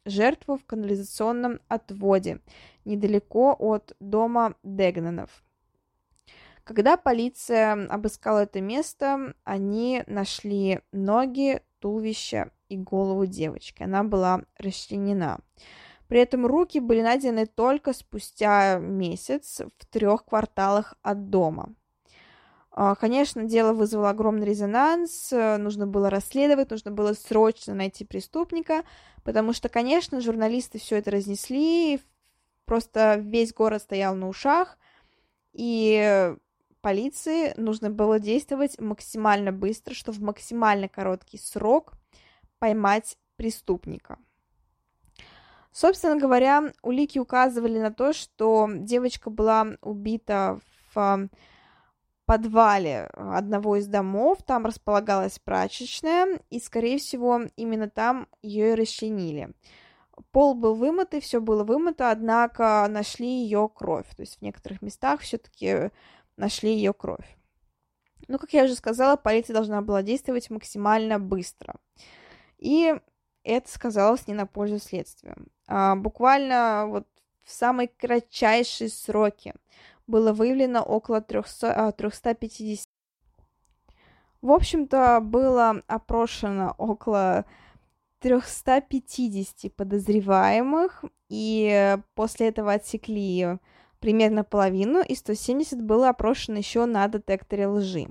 жертву 0.04 0.56
в 0.56 0.64
канализационном 0.64 1.58
отводе 1.66 2.38
недалеко 2.84 3.56
от 3.58 3.96
дома 3.98 4.54
Дегнанов. 4.62 5.42
Когда 6.64 6.96
полиция 6.96 7.86
обыскала 7.88 8.40
это 8.44 8.60
место, 8.60 9.34
они 9.44 10.04
нашли 10.06 10.80
ноги, 10.92 11.60
туловище 11.80 12.50
и 12.68 12.76
голову 12.76 13.26
девочки. 13.26 13.82
Она 13.82 14.04
была 14.04 14.42
расчленена. 14.58 15.40
При 16.06 16.20
этом 16.20 16.46
руки 16.46 16.78
были 16.78 17.00
найдены 17.00 17.46
только 17.46 17.92
спустя 17.92 18.78
месяц 18.78 19.62
в 19.78 19.86
трех 19.86 20.24
кварталах 20.24 20.94
от 21.02 21.30
дома. 21.30 21.74
А, 22.70 22.94
конечно, 22.94 23.44
дело 23.44 23.72
вызвало 23.72 24.10
огромный 24.10 24.46
резонанс, 24.46 25.32
э, 25.32 25.58
нужно 25.58 25.86
было 25.86 26.08
расследовать, 26.08 26.70
нужно 26.70 26.90
было 26.90 27.12
срочно 27.12 27.74
найти 27.74 28.04
преступника, 28.04 28.82
потому 29.24 29.52
что, 29.52 29.68
конечно, 29.68 30.22
журналисты 30.22 30.78
все 30.78 30.96
это 30.96 31.10
разнесли, 31.10 32.00
просто 32.64 33.16
весь 33.16 33.52
город 33.52 33.82
стоял 33.82 34.14
на 34.14 34.26
ушах, 34.28 34.78
и 35.52 36.34
полиции 36.82 37.54
нужно 37.56 37.88
было 37.90 38.18
действовать 38.18 38.78
максимально 38.78 39.52
быстро, 39.52 39.94
чтобы 39.94 40.18
в 40.18 40.22
максимально 40.22 40.88
короткий 40.88 41.38
срок 41.38 41.94
поймать 42.58 43.16
преступника. 43.36 44.18
Собственно 45.72 46.20
говоря, 46.20 46.72
улики 46.82 47.18
указывали 47.18 47.78
на 47.78 47.92
то, 47.92 48.12
что 48.12 48.68
девочка 48.70 49.30
была 49.30 49.68
убита 49.80 50.60
в 50.94 51.28
подвале 52.26 53.10
одного 53.14 53.76
из 53.76 53.86
домов, 53.86 54.42
там 54.46 54.66
располагалась 54.66 55.38
прачечная, 55.38 56.40
и, 56.50 56.60
скорее 56.60 56.98
всего, 56.98 57.42
именно 57.56 57.88
там 57.88 58.28
ее 58.42 58.72
и 58.72 58.74
расчленили. 58.74 59.54
Пол 60.30 60.54
был 60.54 60.74
вымыт, 60.74 61.14
и 61.14 61.20
все 61.20 61.40
было 61.40 61.64
вымыто, 61.64 62.10
однако 62.10 62.86
нашли 62.88 63.26
ее 63.26 63.68
кровь. 63.74 64.06
То 64.14 64.22
есть 64.22 64.38
в 64.38 64.42
некоторых 64.42 64.82
местах 64.82 65.20
все-таки 65.20 65.90
нашли 66.36 66.74
ее 66.74 66.92
кровь. 66.92 67.36
Ну, 68.28 68.38
как 68.38 68.52
я 68.52 68.64
уже 68.64 68.74
сказала, 68.74 69.16
полиция 69.16 69.54
должна 69.54 69.82
была 69.82 70.02
действовать 70.02 70.50
максимально 70.50 71.18
быстро. 71.18 71.74
И 72.58 72.94
это 73.44 73.68
сказалось 73.70 74.26
не 74.26 74.34
на 74.34 74.46
пользу 74.46 74.78
следствию. 74.78 75.48
А, 75.66 75.96
буквально 75.96 76.86
вот 76.86 77.06
в 77.42 77.50
самые 77.50 77.88
кратчайшие 77.88 78.88
сроки 78.88 79.54
было 80.06 80.32
выявлено 80.32 80.82
около 80.82 81.20
300, 81.20 81.92
350. 81.92 82.86
А, 82.86 82.92
в 84.42 84.50
общем-то, 84.50 85.20
было 85.20 85.82
опрошено 85.86 86.74
около 86.78 87.44
350 88.20 89.74
подозреваемых, 89.74 91.04
и 91.28 91.96
после 92.14 92.48
этого 92.48 92.72
отсекли 92.72 93.58
примерно 94.02 94.44
половину, 94.44 95.00
и 95.00 95.14
170 95.14 95.80
было 95.82 96.10
опрошено 96.10 96.58
еще 96.58 96.84
на 96.84 97.08
детекторе 97.08 97.68
лжи. 97.68 98.08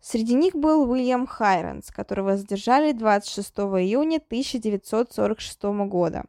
Среди 0.00 0.34
них 0.34 0.56
был 0.56 0.90
Уильям 0.90 1.28
Хайронс, 1.28 1.92
которого 1.92 2.36
задержали 2.36 2.90
26 2.90 3.50
июня 3.78 4.16
1946 4.16 5.62
года. 5.86 6.24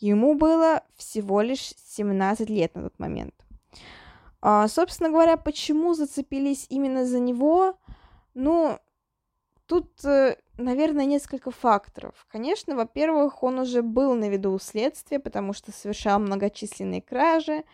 Ему 0.00 0.34
было 0.34 0.82
всего 0.96 1.42
лишь 1.42 1.74
17 1.86 2.50
лет 2.50 2.74
на 2.74 2.82
тот 2.82 2.98
момент. 2.98 3.34
А, 4.40 4.66
собственно 4.66 5.10
говоря, 5.10 5.36
почему 5.36 5.94
зацепились 5.94 6.66
именно 6.70 7.06
за 7.06 7.20
него? 7.20 7.78
Ну, 8.34 8.78
тут, 9.66 10.04
э, 10.04 10.36
наверное, 10.56 11.04
несколько 11.04 11.50
факторов. 11.50 12.26
Конечно, 12.30 12.74
во-первых, 12.74 13.42
он 13.42 13.60
уже 13.60 13.82
был 13.82 14.14
на 14.14 14.28
виду 14.28 14.52
у 14.52 14.58
следствия, 14.58 15.20
потому 15.20 15.52
что 15.52 15.72
совершал 15.72 16.18
многочисленные 16.18 17.00
кражи, 17.00 17.64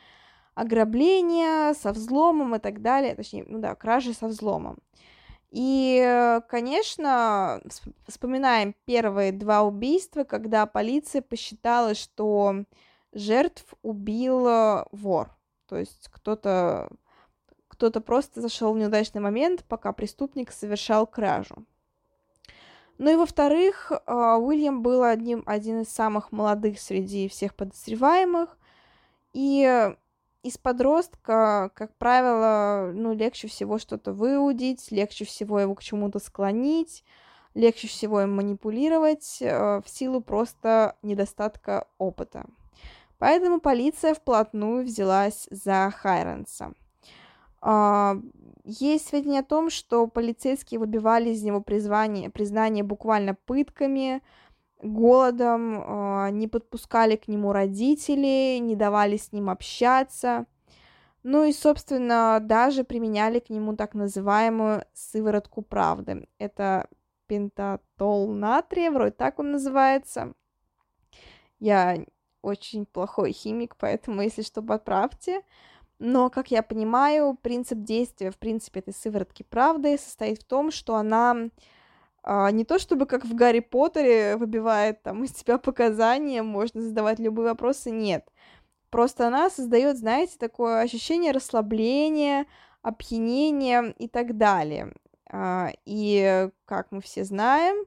ограбления 0.60 1.74
со 1.74 1.92
взломом 1.92 2.54
и 2.54 2.58
так 2.58 2.82
далее. 2.82 3.14
Точнее, 3.14 3.44
ну 3.48 3.58
да, 3.58 3.74
кражи 3.74 4.12
со 4.12 4.28
взломом. 4.28 4.78
И, 5.50 6.40
конечно, 6.48 7.60
вспоминаем 8.06 8.74
первые 8.84 9.32
два 9.32 9.62
убийства, 9.62 10.24
когда 10.24 10.66
полиция 10.66 11.22
посчитала, 11.22 11.94
что 11.94 12.64
жертв 13.12 13.64
убил 13.82 14.46
э, 14.46 14.84
вор. 14.92 15.34
То 15.66 15.76
есть 15.76 16.08
кто-то 16.12 16.88
кто-то 17.68 18.00
просто 18.02 18.42
зашел 18.42 18.74
в 18.74 18.78
неудачный 18.78 19.22
момент, 19.22 19.64
пока 19.66 19.92
преступник 19.92 20.52
совершал 20.52 21.06
кражу. 21.06 21.64
Ну 22.98 23.10
и 23.10 23.16
во-вторых, 23.16 23.90
а, 24.04 24.36
Уильям 24.36 24.82
был 24.82 25.02
одним, 25.02 25.42
один 25.46 25.80
из 25.80 25.88
самых 25.88 26.32
молодых 26.32 26.78
среди 26.78 27.28
всех 27.28 27.54
подозреваемых, 27.54 28.58
и 29.32 29.94
из 30.42 30.56
подростка, 30.58 31.70
как 31.74 31.94
правило, 31.96 32.92
ну, 32.94 33.12
легче 33.12 33.48
всего 33.48 33.78
что-то 33.78 34.12
выудить, 34.12 34.90
легче 34.90 35.24
всего 35.24 35.60
его 35.60 35.74
к 35.74 35.82
чему-то 35.82 36.18
склонить, 36.18 37.04
легче 37.54 37.88
всего 37.88 38.22
им 38.22 38.34
манипулировать 38.34 39.38
э, 39.40 39.80
в 39.84 39.88
силу 39.88 40.20
просто 40.20 40.96
недостатка 41.02 41.86
опыта. 41.98 42.46
Поэтому 43.18 43.60
полиция 43.60 44.14
вплотную 44.14 44.84
взялась 44.84 45.46
за 45.50 45.92
Хайронса. 45.94 46.72
А, 47.60 48.16
есть 48.64 49.08
сведения 49.08 49.40
о 49.40 49.44
том, 49.44 49.68
что 49.68 50.06
полицейские 50.06 50.80
выбивали 50.80 51.30
из 51.30 51.42
него 51.42 51.60
призвание, 51.60 52.30
признание 52.30 52.82
буквально 52.82 53.34
пытками, 53.34 54.22
голодом, 54.82 55.82
а, 55.84 56.30
не 56.30 56.48
подпускали 56.48 57.16
к 57.16 57.28
нему 57.28 57.52
родителей, 57.52 58.58
не 58.60 58.76
давали 58.76 59.16
с 59.16 59.32
ним 59.32 59.50
общаться. 59.50 60.46
Ну 61.22 61.44
и, 61.44 61.52
собственно, 61.52 62.38
даже 62.40 62.82
применяли 62.84 63.40
к 63.40 63.50
нему 63.50 63.76
так 63.76 63.94
называемую 63.94 64.84
сыворотку 64.94 65.62
правды. 65.62 66.26
Это 66.38 66.88
пентатол 67.26 68.32
натрия, 68.32 68.90
вроде 68.90 69.12
так 69.12 69.38
он 69.38 69.52
называется. 69.52 70.32
Я 71.58 71.98
очень 72.42 72.86
плохой 72.86 73.32
химик, 73.32 73.76
поэтому, 73.76 74.22
если 74.22 74.42
что, 74.42 74.62
подправьте. 74.62 75.42
Но, 75.98 76.30
как 76.30 76.50
я 76.50 76.62
понимаю, 76.62 77.36
принцип 77.40 77.80
действия, 77.80 78.30
в 78.30 78.38
принципе, 78.38 78.80
этой 78.80 78.94
сыворотки 78.94 79.42
правды 79.42 79.98
состоит 79.98 80.40
в 80.40 80.44
том, 80.44 80.70
что 80.70 80.96
она 80.96 81.50
а, 82.22 82.50
не 82.50 82.64
то 82.64 82.78
чтобы 82.78 83.06
как 83.06 83.24
в 83.24 83.34
Гарри 83.34 83.60
Поттере 83.60 84.36
выбивает 84.36 85.02
там 85.02 85.24
из 85.24 85.32
тебя 85.32 85.58
показания, 85.58 86.42
можно 86.42 86.82
задавать 86.82 87.18
любые 87.18 87.48
вопросы, 87.48 87.90
нет. 87.90 88.26
Просто 88.90 89.28
она 89.28 89.50
создает, 89.50 89.96
знаете, 89.98 90.36
такое 90.38 90.80
ощущение 90.80 91.32
расслабления, 91.32 92.46
опьянения 92.82 93.94
и 93.98 94.08
так 94.08 94.36
далее. 94.36 94.92
А, 95.30 95.70
и, 95.84 96.50
как 96.64 96.90
мы 96.90 97.00
все 97.00 97.24
знаем, 97.24 97.86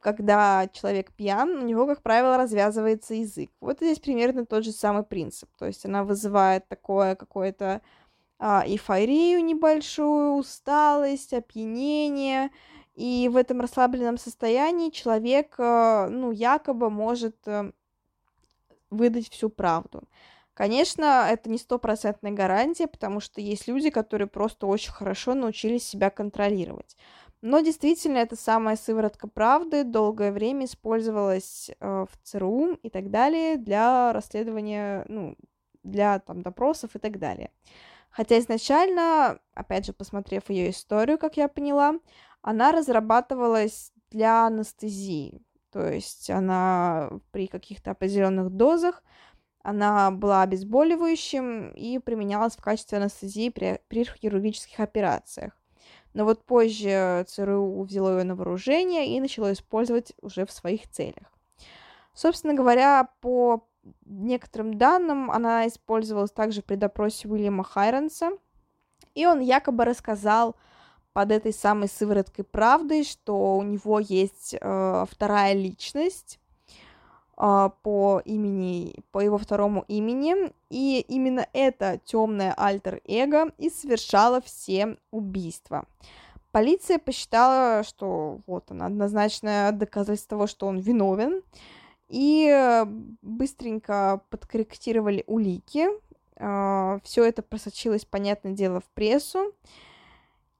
когда 0.00 0.68
человек 0.72 1.12
пьян, 1.12 1.50
у 1.50 1.62
него, 1.62 1.86
как 1.86 2.02
правило, 2.02 2.36
развязывается 2.36 3.14
язык. 3.14 3.50
Вот 3.60 3.78
здесь 3.78 3.98
примерно 3.98 4.46
тот 4.46 4.64
же 4.64 4.72
самый 4.72 5.04
принцип. 5.04 5.48
То 5.58 5.66
есть 5.66 5.84
она 5.84 6.04
вызывает 6.04 6.66
такое 6.68 7.14
какое-то 7.14 7.80
а, 8.38 8.64
эйфорию 8.66 9.44
небольшую, 9.44 10.34
усталость, 10.34 11.32
опьянение. 11.32 12.50
И 12.96 13.28
в 13.30 13.36
этом 13.36 13.60
расслабленном 13.60 14.16
состоянии 14.16 14.90
человек, 14.90 15.54
а, 15.58 16.08
ну, 16.08 16.32
якобы 16.32 16.90
может 16.90 17.36
а, 17.46 17.70
выдать 18.90 19.28
всю 19.28 19.50
правду. 19.50 20.02
Конечно, 20.54 21.26
это 21.30 21.50
не 21.50 21.58
стопроцентная 21.58 22.32
гарантия, 22.32 22.86
потому 22.86 23.20
что 23.20 23.42
есть 23.42 23.68
люди, 23.68 23.90
которые 23.90 24.26
просто 24.26 24.66
очень 24.66 24.90
хорошо 24.90 25.34
научились 25.34 25.86
себя 25.86 26.08
контролировать. 26.08 26.96
Но 27.42 27.60
действительно, 27.60 28.16
это 28.16 28.34
самая 28.34 28.76
сыворотка 28.76 29.28
правды 29.28 29.84
долгое 29.84 30.32
время 30.32 30.64
использовалась 30.64 31.70
э, 31.78 32.06
в 32.10 32.26
ЦРУ 32.26 32.78
и 32.82 32.88
так 32.88 33.10
далее 33.10 33.58
для 33.58 34.14
расследования, 34.14 35.04
ну, 35.08 35.36
для 35.82 36.18
там 36.20 36.40
допросов 36.40 36.96
и 36.96 36.98
так 36.98 37.18
далее. 37.18 37.50
Хотя 38.08 38.38
изначально, 38.38 39.38
опять 39.52 39.84
же, 39.84 39.92
посмотрев 39.92 40.48
ее 40.48 40.70
историю, 40.70 41.18
как 41.18 41.36
я 41.36 41.48
поняла, 41.48 41.96
она 42.46 42.70
разрабатывалась 42.70 43.92
для 44.10 44.46
анестезии. 44.46 45.42
То 45.72 45.88
есть 45.88 46.30
она 46.30 47.10
при 47.32 47.48
каких-то 47.48 47.90
определенных 47.90 48.50
дозах 48.50 49.02
она 49.62 50.12
была 50.12 50.42
обезболивающим 50.42 51.72
и 51.72 51.98
применялась 51.98 52.54
в 52.54 52.62
качестве 52.62 52.98
анестезии 52.98 53.48
при, 53.50 53.80
при 53.88 54.04
хирургических 54.04 54.78
операциях 54.78 55.52
но 56.14 56.24
вот 56.24 56.44
позже 56.44 57.26
ЦРУ 57.28 57.82
взяло 57.82 58.18
ее 58.18 58.24
на 58.24 58.36
вооружение 58.36 59.08
и 59.14 59.20
начало 59.20 59.52
использовать 59.52 60.14
уже 60.22 60.46
в 60.46 60.50
своих 60.50 60.88
целях. 60.88 61.30
Собственно 62.14 62.54
говоря, 62.54 63.10
по 63.20 63.68
некоторым 64.06 64.78
данным, 64.78 65.30
она 65.30 65.66
использовалась 65.66 66.30
также 66.30 66.62
при 66.62 66.76
допросе 66.76 67.28
Уильяма 67.28 67.64
Хайронса, 67.64 68.30
и 69.14 69.26
он 69.26 69.40
якобы 69.40 69.84
рассказал 69.84 70.56
под 71.16 71.32
этой 71.32 71.54
самой 71.54 71.88
сывороткой 71.88 72.44
правды, 72.44 73.02
что 73.02 73.56
у 73.56 73.62
него 73.62 74.00
есть 74.00 74.54
э, 74.60 75.04
вторая 75.10 75.54
личность, 75.54 76.38
а, 77.38 77.70
по 77.70 78.20
имени, 78.26 78.96
по 79.12 79.20
его 79.20 79.38
второму 79.38 79.86
имени, 79.88 80.52
и 80.68 81.00
именно 81.08 81.46
это 81.54 81.98
темное 82.04 82.52
альтер-эго 82.54 83.50
и 83.56 83.70
совершало 83.70 84.42
все 84.42 84.98
убийства. 85.10 85.86
Полиция 86.52 86.98
посчитала, 86.98 87.82
что 87.82 88.40
вот 88.46 88.70
он 88.70 88.82
однозначное 88.82 89.72
доказательство 89.72 90.36
того, 90.36 90.46
что 90.46 90.66
он 90.66 90.80
виновен, 90.80 91.40
и 92.10 92.84
быстренько 93.22 94.20
подкорректировали 94.28 95.24
улики. 95.26 95.86
А, 96.38 96.98
Все 97.04 97.24
это 97.24 97.40
просочилось, 97.40 98.04
понятное 98.04 98.52
дело, 98.52 98.80
в 98.80 98.88
прессу. 98.90 99.54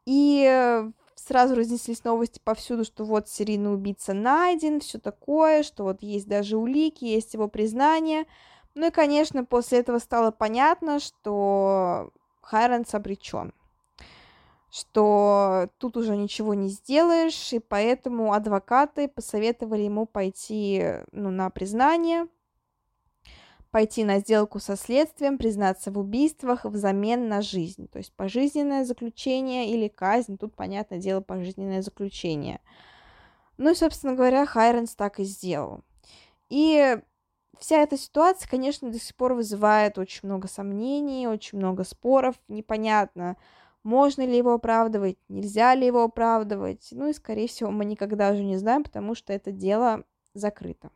И 0.07 0.85
сразу 1.15 1.55
разнеслись 1.57 2.05
новости 2.05 2.41
повсюду, 2.43 2.85
что 2.85 3.05
вот 3.05 3.29
серийный 3.29 3.75
убийца 3.75 4.15
найден, 4.15 4.81
все 4.81 4.99
такое, 4.99 5.63
что 5.63 5.85
вот 5.85 6.03
есть 6.03 6.29
даже 6.29 6.57
улики, 6.57 7.05
есть 7.05 7.35
его 7.35 7.49
признание. 7.49 8.27
Ну 8.75 8.87
и, 8.87 8.91
конечно, 8.91 9.45
после 9.45 9.81
этого 9.81 9.99
стало 9.99 10.31
понятно, 10.31 11.01
что 11.01 12.11
Хайранс 12.43 12.95
обречен 12.95 13.53
что 14.77 15.71
тут 15.79 15.97
уже 15.97 16.17
ничего 16.17 16.53
не 16.53 16.69
сделаешь, 16.69 17.53
и 17.55 17.61
поэтому 17.61 18.35
адвокаты 18.35 19.09
посоветовали 19.09 19.83
ему 19.83 20.05
пойти 20.05 20.97
ну, 21.13 21.31
на 21.31 21.49
признание, 21.49 22.27
пойти 23.71 24.05
на 24.05 24.21
сделку 24.21 24.59
со 24.59 24.77
следствием, 24.77 25.39
признаться 25.39 25.91
в 25.91 25.99
убийствах 25.99 26.65
взамен 26.65 27.29
на 27.29 27.43
жизнь. 27.43 27.89
То 27.89 27.99
есть 27.99 28.13
пожизненное 28.15 28.85
заключение 28.85 29.71
или 29.71 29.89
казнь, 29.89 30.39
тут, 30.39 30.55
понятное 30.55 30.99
дело, 30.99 31.21
пожизненное 31.21 31.83
заключение. 31.83 32.61
Ну 33.59 33.71
и, 33.71 33.75
собственно 33.75 34.15
говоря, 34.15 34.47
Хайренс 34.47 34.95
так 34.95 35.21
и 35.21 35.25
сделал. 35.25 35.83
И 36.49 36.99
вся 37.59 37.83
эта 37.83 37.97
ситуация, 37.97 38.49
конечно, 38.49 38.91
до 38.91 38.99
сих 38.99 39.17
пор 39.17 39.35
вызывает 39.35 39.99
очень 39.99 40.29
много 40.29 40.49
сомнений, 40.49 41.27
очень 41.27 41.59
много 41.59 41.85
споров, 41.85 42.37
непонятно, 42.49 43.37
можно 43.83 44.27
ли 44.27 44.37
его 44.37 44.55
оправдывать, 44.55 45.17
нельзя 45.29 45.75
ли 45.75 45.87
его 45.87 46.03
оправдывать. 46.03 46.89
Ну 46.91 47.09
и, 47.09 47.13
скорее 47.13 47.47
всего, 47.47 47.71
мы 47.71 47.85
никогда 47.85 48.33
уже 48.33 48.43
не 48.43 48.57
знаем, 48.57 48.83
потому 48.83 49.15
что 49.15 49.33
это 49.33 49.53
дело 49.53 50.05
закрыто. 50.35 50.91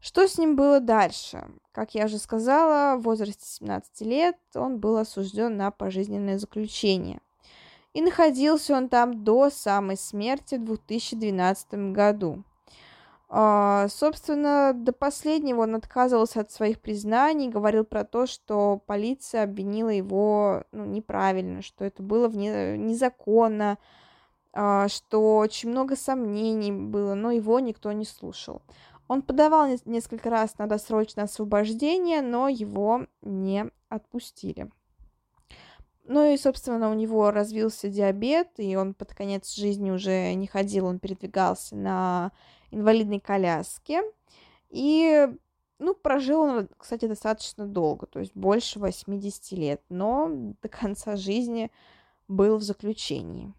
Что 0.00 0.26
с 0.26 0.38
ним 0.38 0.56
было 0.56 0.80
дальше? 0.80 1.44
Как 1.72 1.94
я 1.94 2.06
уже 2.06 2.18
сказала, 2.18 2.96
в 2.96 3.02
возрасте 3.02 3.44
17 3.44 4.00
лет 4.00 4.36
он 4.54 4.78
был 4.78 4.96
осужден 4.96 5.56
на 5.56 5.70
пожизненное 5.70 6.38
заключение. 6.38 7.20
И 7.92 8.00
находился 8.00 8.76
он 8.76 8.88
там 8.88 9.24
до 9.24 9.50
самой 9.50 9.96
смерти 9.96 10.54
в 10.54 10.64
2012 10.64 11.92
году. 11.92 12.44
А, 13.28 13.86
собственно, 13.88 14.72
до 14.74 14.92
последнего 14.92 15.62
он 15.62 15.76
отказывался 15.76 16.40
от 16.40 16.50
своих 16.50 16.80
признаний, 16.80 17.48
говорил 17.48 17.84
про 17.84 18.04
то, 18.04 18.26
что 18.26 18.80
полиция 18.86 19.44
обвинила 19.44 19.90
его 19.90 20.64
ну, 20.72 20.84
неправильно, 20.84 21.62
что 21.62 21.84
это 21.84 22.02
было 22.02 22.26
вне, 22.26 22.76
незаконно, 22.76 23.78
а, 24.52 24.88
что 24.88 25.36
очень 25.36 25.70
много 25.70 25.94
сомнений 25.94 26.72
было, 26.72 27.14
но 27.14 27.30
его 27.30 27.60
никто 27.60 27.92
не 27.92 28.04
слушал. 28.04 28.62
Он 29.10 29.22
подавал 29.22 29.66
несколько 29.86 30.30
раз 30.30 30.56
на 30.58 30.68
досрочное 30.68 31.24
освобождение, 31.24 32.22
но 32.22 32.46
его 32.46 33.08
не 33.22 33.68
отпустили. 33.88 34.70
Ну 36.04 36.32
и, 36.32 36.36
собственно, 36.36 36.88
у 36.88 36.94
него 36.94 37.32
развился 37.32 37.88
диабет, 37.88 38.50
и 38.58 38.76
он 38.76 38.94
под 38.94 39.12
конец 39.12 39.52
жизни 39.52 39.90
уже 39.90 40.32
не 40.34 40.46
ходил, 40.46 40.86
он 40.86 41.00
передвигался 41.00 41.74
на 41.74 42.30
инвалидной 42.70 43.18
коляске. 43.18 44.00
И, 44.68 45.28
ну, 45.80 45.94
прожил 45.94 46.42
он, 46.42 46.68
кстати, 46.78 47.06
достаточно 47.06 47.66
долго, 47.66 48.06
то 48.06 48.20
есть 48.20 48.36
больше 48.36 48.78
80 48.78 49.58
лет, 49.58 49.82
но 49.88 50.30
до 50.62 50.68
конца 50.68 51.16
жизни 51.16 51.72
был 52.28 52.58
в 52.58 52.62
заключении. 52.62 53.52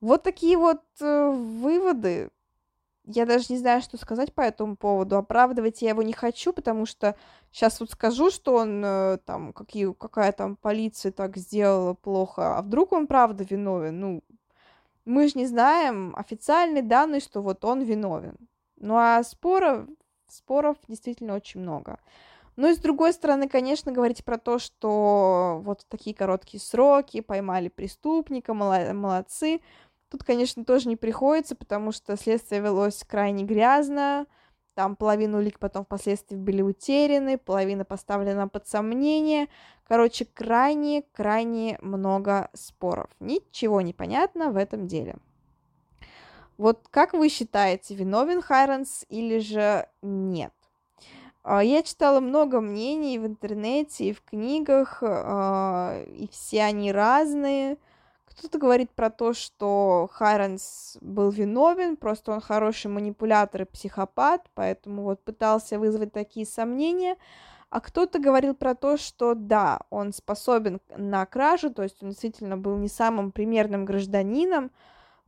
Вот 0.00 0.22
такие 0.22 0.56
вот 0.56 0.82
э, 1.00 1.30
выводы. 1.30 2.30
Я 3.10 3.24
даже 3.24 3.46
не 3.48 3.56
знаю, 3.56 3.80
что 3.80 3.96
сказать 3.96 4.34
по 4.34 4.42
этому 4.42 4.76
поводу. 4.76 5.16
Оправдывать 5.16 5.80
я 5.80 5.90
его 5.90 6.02
не 6.02 6.12
хочу, 6.12 6.52
потому 6.52 6.84
что 6.84 7.16
сейчас 7.50 7.80
вот 7.80 7.90
скажу, 7.90 8.30
что 8.30 8.56
он 8.56 8.82
э, 8.84 9.18
там, 9.24 9.54
какие, 9.54 9.90
какая 9.94 10.30
там 10.32 10.56
полиция 10.56 11.10
так 11.10 11.38
сделала 11.38 11.94
плохо, 11.94 12.58
а 12.58 12.62
вдруг 12.62 12.92
он 12.92 13.06
правда 13.06 13.44
виновен? 13.48 13.98
Ну, 13.98 14.24
мы 15.06 15.26
же 15.26 15.38
не 15.38 15.46
знаем 15.46 16.14
официальные 16.16 16.82
данные, 16.82 17.22
что 17.22 17.40
вот 17.40 17.64
он 17.64 17.80
виновен. 17.80 18.36
Ну 18.76 18.98
а 18.98 19.22
споров, 19.24 19.86
споров 20.28 20.76
действительно 20.86 21.34
очень 21.34 21.60
много. 21.60 21.98
Ну 22.56 22.68
и 22.68 22.74
с 22.74 22.78
другой 22.78 23.14
стороны, 23.14 23.48
конечно, 23.48 23.90
говорить 23.90 24.22
про 24.22 24.36
то, 24.36 24.58
что 24.58 25.62
вот 25.64 25.86
такие 25.88 26.14
короткие 26.14 26.60
сроки, 26.60 27.22
поймали 27.22 27.68
преступника, 27.68 28.52
молодцы. 28.52 29.62
Тут, 30.10 30.24
конечно, 30.24 30.64
тоже 30.64 30.88
не 30.88 30.96
приходится, 30.96 31.54
потому 31.54 31.92
что 31.92 32.16
следствие 32.16 32.62
велось 32.62 33.04
крайне 33.04 33.44
грязно, 33.44 34.26
там 34.78 34.94
половину 34.94 35.38
улик 35.38 35.58
потом 35.58 35.84
впоследствии 35.84 36.36
были 36.36 36.62
утеряны, 36.62 37.36
половина 37.36 37.84
поставлена 37.84 38.46
под 38.46 38.68
сомнение. 38.68 39.48
Короче, 39.88 40.24
крайне-крайне 40.24 41.78
много 41.80 42.48
споров. 42.54 43.10
Ничего 43.18 43.80
не 43.80 43.92
понятно 43.92 44.52
в 44.52 44.56
этом 44.56 44.86
деле. 44.86 45.16
Вот 46.58 46.86
как 46.90 47.12
вы 47.12 47.28
считаете, 47.28 47.96
виновен 47.96 48.40
Хайронс 48.40 49.04
или 49.08 49.40
же 49.40 49.88
нет? 50.00 50.52
А, 51.42 51.64
я 51.64 51.82
читала 51.82 52.20
много 52.20 52.60
мнений 52.60 53.18
в 53.18 53.26
интернете 53.26 54.10
и 54.10 54.12
в 54.12 54.22
книгах, 54.22 54.98
а, 55.02 56.04
и 56.06 56.28
все 56.28 56.62
они 56.62 56.92
разные. 56.92 57.78
Кто-то 58.38 58.58
говорит 58.58 58.92
про 58.92 59.10
то, 59.10 59.32
что 59.32 60.08
Хайранс 60.12 60.96
был 61.00 61.30
виновен, 61.30 61.96
просто 61.96 62.30
он 62.30 62.40
хороший 62.40 62.86
манипулятор 62.86 63.62
и 63.62 63.64
психопат, 63.64 64.48
поэтому 64.54 65.02
вот 65.02 65.24
пытался 65.24 65.76
вызвать 65.76 66.12
такие 66.12 66.46
сомнения. 66.46 67.16
А 67.68 67.80
кто-то 67.80 68.20
говорил 68.20 68.54
про 68.54 68.76
то, 68.76 68.96
что 68.96 69.34
да, 69.34 69.80
он 69.90 70.12
способен 70.12 70.80
на 70.96 71.26
кражу, 71.26 71.70
то 71.70 71.82
есть 71.82 72.00
он 72.00 72.10
действительно 72.10 72.56
был 72.56 72.76
не 72.76 72.86
самым 72.86 73.32
примерным 73.32 73.84
гражданином, 73.84 74.70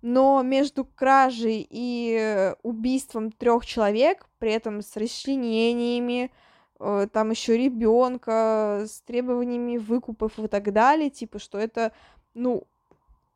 но 0.03 0.40
между 0.42 0.85
кражей 0.85 1.66
и 1.68 2.55
убийством 2.62 3.33
трех 3.33 3.66
человек, 3.66 4.29
при 4.38 4.53
этом 4.53 4.83
с 4.83 4.96
расчленениями, 4.96 6.31
э, 6.79 7.09
там 7.12 7.31
еще 7.31 7.59
ребенка, 7.59 8.85
с 8.87 9.01
требованиями 9.03 9.79
выкупов 9.79 10.38
и 10.38 10.46
так 10.46 10.73
далее, 10.73 11.11
типа, 11.11 11.40
что 11.40 11.59
это, 11.59 11.92
ну, 12.35 12.68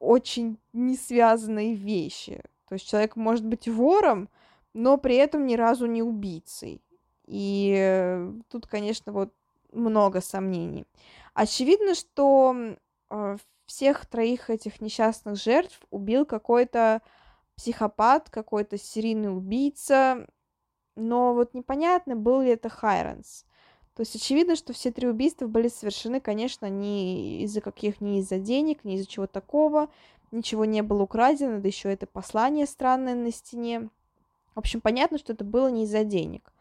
очень 0.04 0.58
не 0.72 0.96
связанные 0.96 1.74
вещи. 1.74 2.42
То 2.68 2.74
есть 2.74 2.88
человек 2.88 3.16
может 3.16 3.44
быть 3.44 3.68
вором, 3.68 4.28
но 4.72 4.96
при 4.96 5.16
этом 5.16 5.46
ни 5.46 5.54
разу 5.54 5.86
не 5.86 6.02
убийцей. 6.02 6.82
И 7.26 8.30
тут, 8.48 8.66
конечно, 8.66 9.12
вот 9.12 9.32
много 9.72 10.20
сомнений. 10.20 10.84
Очевидно, 11.32 11.94
что 11.94 12.54
э, 13.10 13.36
всех 13.66 14.06
троих 14.06 14.50
этих 14.50 14.80
несчастных 14.80 15.36
жертв 15.36 15.80
убил 15.90 16.26
какой-то 16.26 17.02
психопат, 17.56 18.30
какой-то 18.30 18.78
серийный 18.78 19.34
убийца, 19.34 20.26
но 20.96 21.34
вот 21.34 21.54
непонятно, 21.54 22.16
был 22.16 22.40
ли 22.40 22.50
это 22.50 22.68
Хайронс. 22.68 23.44
То 23.94 24.00
есть 24.00 24.16
очевидно, 24.16 24.56
что 24.56 24.72
все 24.72 24.90
три 24.90 25.08
убийства 25.08 25.46
были 25.46 25.68
совершены, 25.68 26.20
конечно, 26.20 26.68
не 26.68 27.44
из-за 27.44 27.60
каких, 27.60 28.00
не 28.00 28.18
из-за 28.18 28.38
денег, 28.38 28.84
не 28.84 28.96
из-за 28.96 29.06
чего 29.06 29.26
такого, 29.28 29.88
ничего 30.32 30.64
не 30.64 30.82
было 30.82 31.02
украдено, 31.02 31.60
да 31.60 31.68
еще 31.68 31.92
это 31.92 32.06
послание 32.06 32.66
странное 32.66 33.14
на 33.14 33.30
стене. 33.30 33.88
В 34.54 34.58
общем, 34.58 34.80
понятно, 34.80 35.18
что 35.18 35.32
это 35.32 35.44
было 35.44 35.68
не 35.68 35.84
из-за 35.84 36.02
денег. 36.02 36.52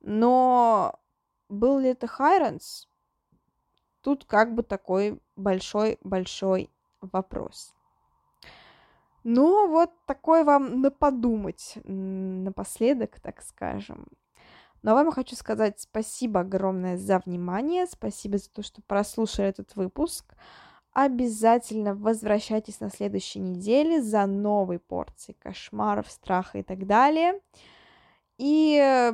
Но 0.00 0.98
был 1.48 1.78
ли 1.78 1.90
это 1.90 2.08
Хайронс? 2.08 2.88
Тут 4.00 4.24
как 4.24 4.54
бы 4.54 4.62
такой 4.62 5.20
большой-большой 5.36 6.70
вопрос. 7.00 7.74
Ну, 9.22 9.68
вот 9.68 9.90
такой 10.06 10.44
вам 10.44 10.80
на 10.80 10.90
подумать 10.90 11.78
напоследок, 11.84 13.18
так 13.20 13.42
скажем. 13.42 14.06
Но 14.86 14.94
вам 14.94 15.06
я 15.06 15.10
хочу 15.12 15.34
сказать 15.34 15.80
спасибо 15.80 16.40
огромное 16.40 16.96
за 16.96 17.20
внимание, 17.26 17.86
спасибо 17.86 18.38
за 18.38 18.48
то, 18.48 18.62
что 18.62 18.82
прослушали 18.82 19.48
этот 19.48 19.74
выпуск. 19.74 20.24
Обязательно 20.92 21.96
возвращайтесь 21.96 22.78
на 22.78 22.88
следующей 22.88 23.40
неделе 23.40 24.00
за 24.00 24.26
новой 24.26 24.78
порцией 24.78 25.36
кошмаров, 25.40 26.08
страха 26.08 26.58
и 26.58 26.62
так 26.62 26.86
далее. 26.86 27.40
И, 28.38 29.12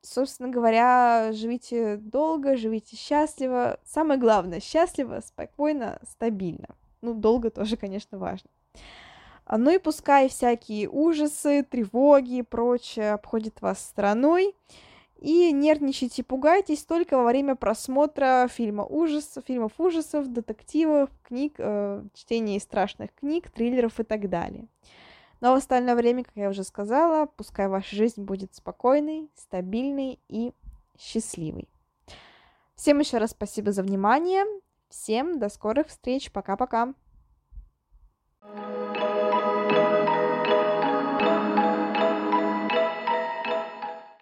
собственно 0.00 0.48
говоря, 0.48 1.30
живите 1.30 1.98
долго, 1.98 2.56
живите 2.56 2.96
счастливо. 2.96 3.78
Самое 3.84 4.18
главное, 4.18 4.58
счастливо, 4.58 5.20
спокойно, 5.24 6.00
стабильно. 6.02 6.66
Ну, 7.00 7.14
долго 7.14 7.50
тоже, 7.50 7.76
конечно, 7.76 8.18
важно. 8.18 8.50
Ну 9.48 9.70
и 9.70 9.78
пускай 9.78 10.28
всякие 10.28 10.88
ужасы, 10.88 11.62
тревоги 11.62 12.38
и 12.38 12.42
прочее 12.42 13.12
обходят 13.12 13.62
вас 13.62 13.78
стороной. 13.78 14.56
И 15.22 15.52
нервничайте, 15.52 16.24
пугайтесь 16.24 16.84
только 16.84 17.16
во 17.16 17.22
время 17.22 17.54
просмотра 17.54 18.48
фильма 18.50 18.84
ужасов, 18.84 19.44
фильмов 19.46 19.70
ужасов, 19.78 20.26
детективов, 20.26 21.10
книг, 21.22 21.54
э, 21.58 22.02
чтения 22.12 22.58
страшных 22.58 23.14
книг, 23.14 23.48
триллеров 23.48 24.00
и 24.00 24.02
так 24.02 24.28
далее. 24.28 24.66
Но 25.40 25.52
в 25.52 25.58
остальное 25.58 25.94
время, 25.94 26.24
как 26.24 26.32
я 26.34 26.48
уже 26.48 26.64
сказала, 26.64 27.26
пускай 27.26 27.68
ваша 27.68 27.94
жизнь 27.94 28.24
будет 28.24 28.56
спокойной, 28.56 29.30
стабильной 29.36 30.18
и 30.28 30.54
счастливой. 30.98 31.68
Всем 32.74 32.98
еще 32.98 33.18
раз 33.18 33.30
спасибо 33.30 33.70
за 33.70 33.84
внимание. 33.84 34.44
Всем 34.88 35.38
до 35.38 35.50
скорых 35.50 35.86
встреч. 35.86 36.32
Пока-пока. 36.32 36.94
thank 38.44 38.96
you 38.96 39.21